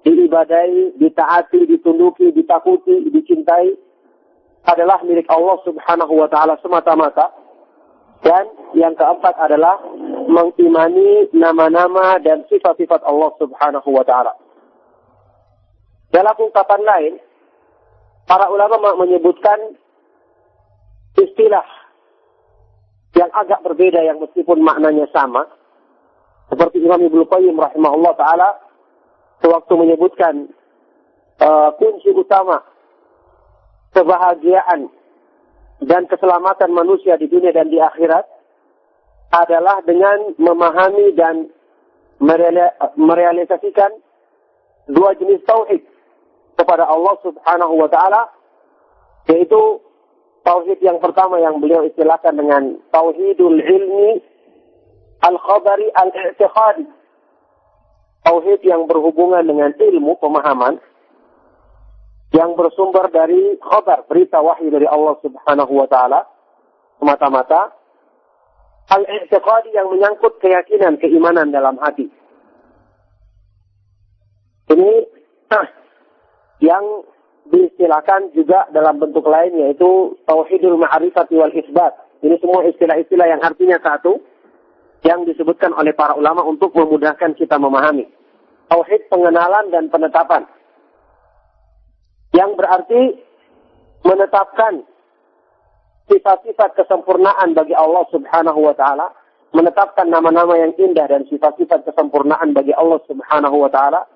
[0.03, 3.75] diibadai, ditaati, ditunduki, ditakuti, dicintai
[4.67, 7.31] adalah milik Allah Subhanahu wa taala semata-mata.
[8.27, 9.79] Dan yang keempat adalah
[10.27, 14.35] mengimani nama-nama dan sifat-sifat Allah Subhanahu wa taala.
[16.11, 17.13] Dalam ungkapan lain,
[18.27, 19.79] para ulama menyebutkan
[21.15, 21.86] istilah
[23.17, 25.49] yang agak berbeda yang meskipun maknanya sama.
[26.53, 28.49] Seperti Imam Ibnu Qayyim rahimahullah taala
[29.41, 30.53] sewaktu menyebutkan
[31.41, 32.63] uh, kunci utama
[33.97, 34.93] kebahagiaan
[35.83, 38.25] dan keselamatan manusia di dunia dan di akhirat
[39.33, 41.51] adalah dengan memahami dan
[42.97, 43.91] merealisasikan
[44.89, 45.83] dua jenis tauhid
[46.57, 48.33] kepada Allah Subhanahu wa taala
[49.29, 49.83] yaitu
[50.47, 54.23] tauhid yang pertama yang beliau istilahkan dengan tauhidul ilmi
[55.27, 56.87] al-khabari al-i'tiqadi
[58.23, 60.79] tauhid yang berhubungan dengan ilmu pemahaman
[62.35, 66.31] yang bersumber dari khabar, berita wahyu dari Allah Subhanahu wa taala
[67.03, 67.75] semata-mata
[68.87, 72.07] al-i'tiqadi yang menyangkut keyakinan, keimanan dalam hati.
[74.71, 74.93] Ini
[76.71, 76.85] yang
[77.51, 81.95] diistilahkan juga dalam bentuk lain yaitu tauhidul ma'rifat wal isbat.
[82.25, 84.19] Ini semua istilah-istilah yang artinya satu
[85.05, 88.09] yang disebutkan oleh para ulama untuk memudahkan kita memahami.
[88.67, 90.43] Tauhid pengenalan dan penetapan.
[92.35, 93.03] Yang berarti
[94.03, 94.83] menetapkan
[96.11, 99.15] sifat-sifat kesempurnaan bagi Allah Subhanahu wa taala,
[99.55, 104.11] menetapkan nama-nama yang indah dan sifat-sifat kesempurnaan bagi Allah Subhanahu wa taala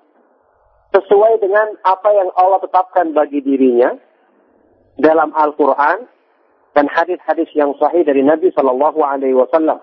[0.91, 3.95] sesuai dengan apa yang Allah tetapkan bagi dirinya
[4.99, 6.03] dalam Al-Qur'an
[6.75, 9.79] dan hadis-hadis yang sahih dari Nabi Shallallahu alaihi wasallam.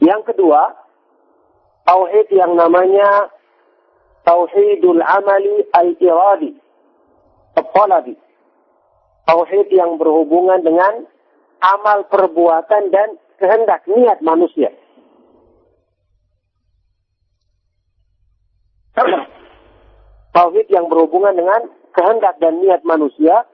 [0.00, 0.72] Yang kedua,
[1.84, 3.28] tauhid yang namanya
[4.24, 6.56] tauhidul amali al-iradi,
[7.56, 8.16] al-talabi.
[9.28, 11.04] Tauhid yang berhubungan dengan
[11.60, 14.72] amal perbuatan dan kehendak niat manusia.
[20.40, 23.44] Tauhid yang berhubungan dengan kehendak dan niat manusia,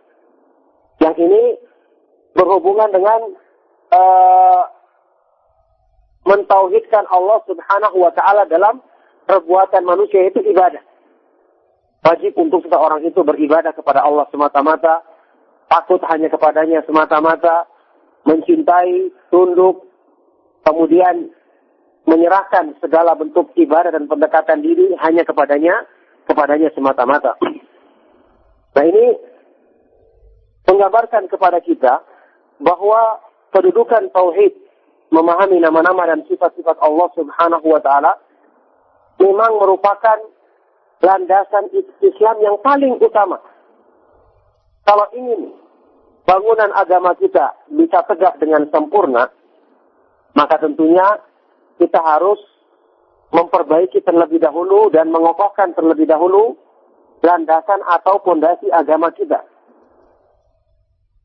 [1.02, 1.58] yang ini
[2.30, 3.34] berhubungan dengan
[3.90, 4.62] uh,
[6.30, 8.78] mentauhidkan Allah Subhanahu wa taala dalam
[9.26, 10.78] perbuatan manusia itu ibadah.
[12.06, 15.02] Wajib untuk seseorang itu beribadah kepada Allah semata-mata,
[15.66, 17.66] takut hanya kepadanya semata-mata,
[18.30, 19.90] mencintai, tunduk,
[20.62, 21.34] kemudian
[22.06, 25.82] menyerahkan segala bentuk ibadah dan pendekatan diri hanya kepadanya,
[26.26, 27.38] kepadanya semata-mata.
[28.76, 29.06] Nah ini
[30.66, 32.02] menggambarkan kepada kita
[32.60, 33.22] bahwa
[33.54, 34.52] kedudukan tauhid
[35.14, 38.12] memahami nama-nama dan sifat-sifat Allah Subhanahu wa taala
[39.22, 40.18] memang merupakan
[41.00, 41.70] landasan
[42.02, 43.40] Islam yang paling utama.
[44.86, 45.54] Kalau ingin
[46.26, 49.30] bangunan agama kita bisa tegak dengan sempurna,
[50.34, 51.22] maka tentunya
[51.78, 52.38] kita harus
[53.34, 56.54] memperbaiki terlebih dahulu dan mengokohkan terlebih dahulu
[57.24, 59.42] landasan atau fondasi agama kita.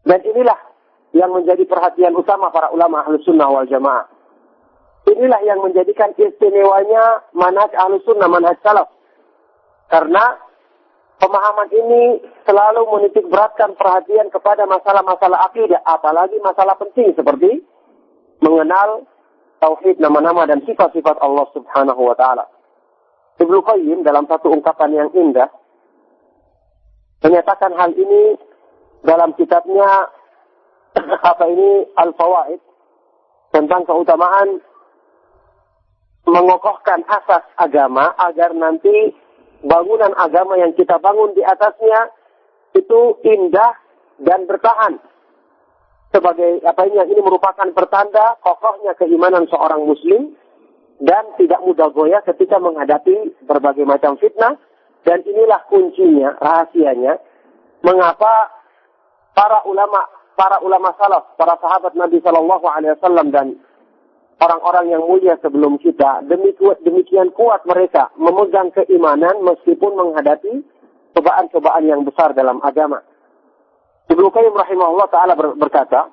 [0.01, 0.57] Dan inilah
[1.13, 4.07] yang menjadi perhatian utama para ulama ahlu sunnah wal jamaah.
[5.11, 8.89] Inilah yang menjadikan istimewanya manhaj ahlu sunnah, manhaj salaf.
[9.91, 10.39] Karena
[11.19, 17.61] pemahaman ini selalu menitik beratkan perhatian kepada masalah-masalah akidah, apalagi masalah penting seperti
[18.41, 19.05] mengenal
[19.61, 22.49] tauhid nama-nama dan sifat-sifat Allah Subhanahu wa taala.
[23.37, 25.49] Ibnu Qayyim dalam satu ungkapan yang indah
[27.21, 28.35] menyatakan hal ini
[29.05, 30.09] dalam kitabnya
[31.31, 32.61] apa ini Al-Fawaid
[33.53, 34.59] tentang keutamaan
[36.25, 39.13] mengokohkan asas agama agar nanti
[39.61, 42.13] bangunan agama yang kita bangun di atasnya
[42.77, 43.73] itu indah
[44.21, 45.01] dan bertahan
[46.11, 50.35] sebagai apa ini ini merupakan pertanda kokohnya keimanan seorang muslim
[51.01, 54.59] dan tidak mudah goyah ketika menghadapi berbagai macam fitnah.
[55.01, 57.17] Dan inilah kuncinya rahasianya
[57.81, 58.53] mengapa
[59.33, 60.05] para ulama
[60.37, 63.47] para ulama salaf para sahabat Nabi Shallallahu Alaihi Wasallam dan
[64.37, 70.61] orang-orang yang mulia sebelum kita demikian demikian kuat mereka memegang keimanan meskipun menghadapi
[71.17, 73.01] cobaan-cobaan yang besar dalam agama
[74.11, 76.11] Ibnu Qayyim rahimahullah taala berkata,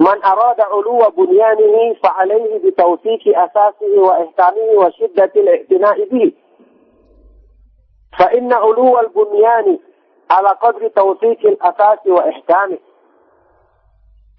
[0.00, 6.30] "Man arada uluwa bunyanihi fa alaihi bi tawfiqi asasihi wa ihkamihi wa shiddati al-i'tina'i bihi."
[8.16, 9.76] Fa inna uluwa al-bunyani
[10.32, 12.80] ala qadri tawfiqi al-asasi wa ihkamihi.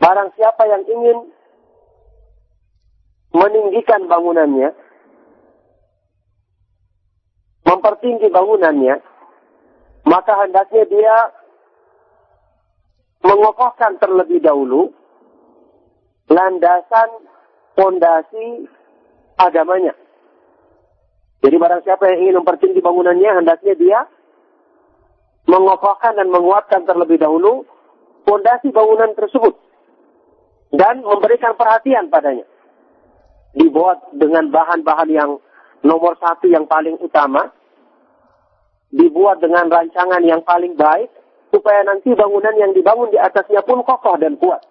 [0.02, 1.30] Barang siapa yang ingin
[3.38, 4.74] meninggikan bangunannya,
[7.70, 9.00] mempertinggi bangunannya,
[10.10, 11.16] maka hendaknya dia
[13.24, 14.92] mengokohkan terlebih dahulu
[16.28, 17.10] landasan
[17.74, 18.68] fondasi
[19.40, 19.96] agamanya.
[21.44, 24.00] Jadi barang siapa yang ingin mempertinggi bangunannya, hendaknya dia
[25.44, 27.68] mengokohkan dan menguatkan terlebih dahulu
[28.24, 29.56] fondasi bangunan tersebut.
[30.74, 32.48] Dan memberikan perhatian padanya.
[33.54, 35.38] Dibuat dengan bahan-bahan yang
[35.86, 37.52] nomor satu yang paling utama.
[38.90, 41.12] Dibuat dengan rancangan yang paling baik
[41.54, 44.66] supaya nanti bangunan yang dibangun di atasnya pun kokoh dan kuat.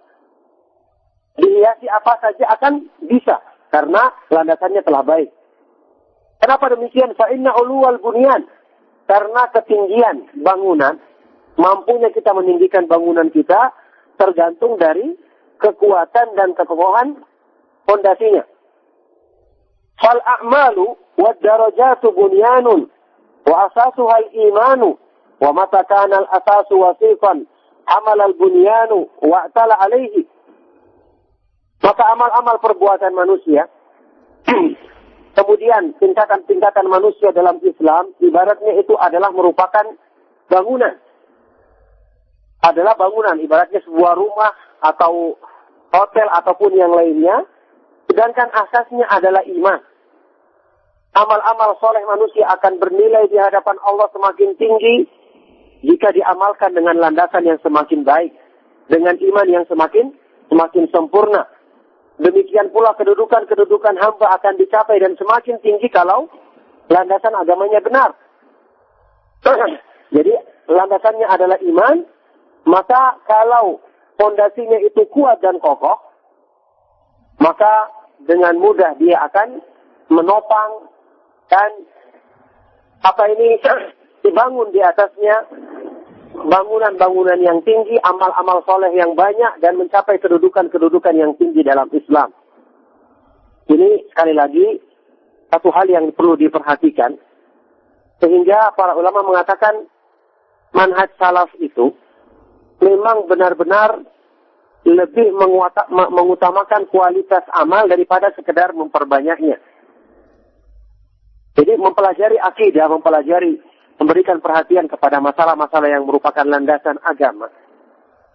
[1.39, 3.39] Dihiasi apa saja akan bisa
[3.71, 5.31] karena landasannya telah baik.
[6.43, 7.15] Kenapa demikian?
[7.15, 8.51] Fa'inna uluwal bunyan.
[9.07, 10.99] Karena ketinggian bangunan,
[11.55, 13.71] mampunya kita meninggikan bangunan kita
[14.19, 15.15] tergantung dari
[15.63, 17.23] kekuatan dan kekokohan
[17.87, 18.43] fondasinya.
[20.03, 22.91] Fal a'malu wa darajatu bunyanun
[23.47, 24.99] Wa asasuha al-imanu.
[25.43, 27.51] Kana al-asasu wasifan.
[27.83, 29.11] Amal al-bunyanu.
[29.19, 30.23] Wa ta'ala alaihi.
[31.83, 33.67] Maka amal-amal perbuatan manusia.
[35.37, 38.15] kemudian tingkatan-tingkatan manusia dalam Islam.
[38.23, 39.99] Ibaratnya itu adalah merupakan
[40.47, 40.95] bangunan.
[42.63, 43.35] Adalah bangunan.
[43.43, 45.35] Ibaratnya sebuah rumah atau
[45.91, 47.43] hotel ataupun yang lainnya.
[48.07, 49.81] Sedangkan asasnya adalah iman
[51.13, 55.05] amal-amal soleh manusia akan bernilai di hadapan Allah semakin tinggi
[55.83, 58.33] jika diamalkan dengan landasan yang semakin baik,
[58.87, 60.15] dengan iman yang semakin
[60.51, 61.49] semakin sempurna.
[62.23, 66.29] Demikian pula kedudukan-kedudukan hamba akan dicapai dan semakin tinggi kalau
[66.87, 68.15] landasan agamanya benar.
[70.15, 70.33] Jadi
[70.69, 72.05] landasannya adalah iman,
[72.69, 73.81] maka kalau
[74.21, 75.99] fondasinya itu kuat dan kokoh,
[77.41, 77.91] maka
[78.23, 79.59] dengan mudah dia akan
[80.13, 80.87] menopang
[81.49, 81.71] dan
[83.03, 83.59] apa ini
[84.23, 85.51] dibangun di atasnya
[86.33, 92.33] bangunan-bangunan yang tinggi, amal-amal soleh yang banyak, dan mencapai kedudukan-kedudukan yang tinggi dalam Islam.
[93.69, 94.67] Ini sekali lagi
[95.53, 97.15] satu hal yang perlu diperhatikan,
[98.19, 99.87] sehingga para ulama mengatakan
[100.73, 101.93] manhaj salaf itu
[102.81, 104.03] memang benar-benar
[104.83, 105.31] lebih
[105.93, 109.63] mengutamakan kualitas amal daripada sekedar memperbanyaknya.
[111.55, 113.63] Jadi mempelajari akidah, mempelajari,
[114.03, 117.47] memberikan perhatian kepada masalah-masalah yang merupakan landasan agama.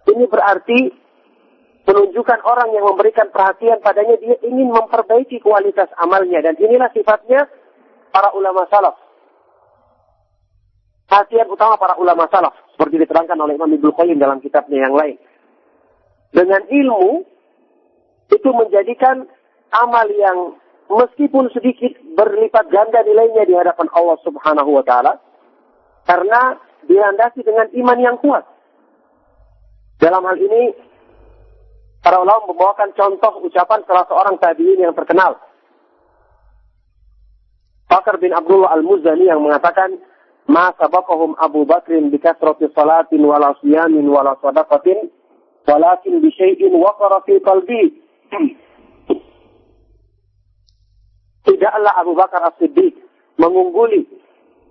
[0.08, 0.88] Ini berarti
[1.84, 7.44] menunjukkan orang yang memberikan perhatian padanya dia ingin memperbaiki kualitas amalnya dan inilah sifatnya
[8.08, 8.96] para ulama salaf.
[11.08, 15.16] Perhatian utama para ulama salaf seperti diterangkan oleh Imam Ibnu Qayyim dalam kitabnya yang lain.
[16.32, 17.24] Dengan ilmu
[18.28, 19.24] itu menjadikan
[19.72, 20.56] amal yang
[20.88, 25.27] meskipun sedikit berlipat ganda nilainya di hadapan Allah Subhanahu wa taala
[26.08, 26.56] karena
[26.88, 28.48] dilandasi dengan iman yang kuat.
[30.00, 30.72] Dalam hal ini
[32.00, 35.36] para ulama membawakan contoh ucapan salah seorang tabi'in yang terkenal.
[37.88, 40.00] Bakar bin Abdullah Al-Muzani yang mengatakan,
[40.48, 45.12] "Ma sabaqahum Abu Bakrin bi kasrati salatin wala siyamin wala sadaqatin,
[45.68, 47.82] walakin bi syai'in waqara fi qalbi."
[51.48, 52.92] Tidaklah Abu Bakar As-Siddiq
[53.40, 54.17] mengungguli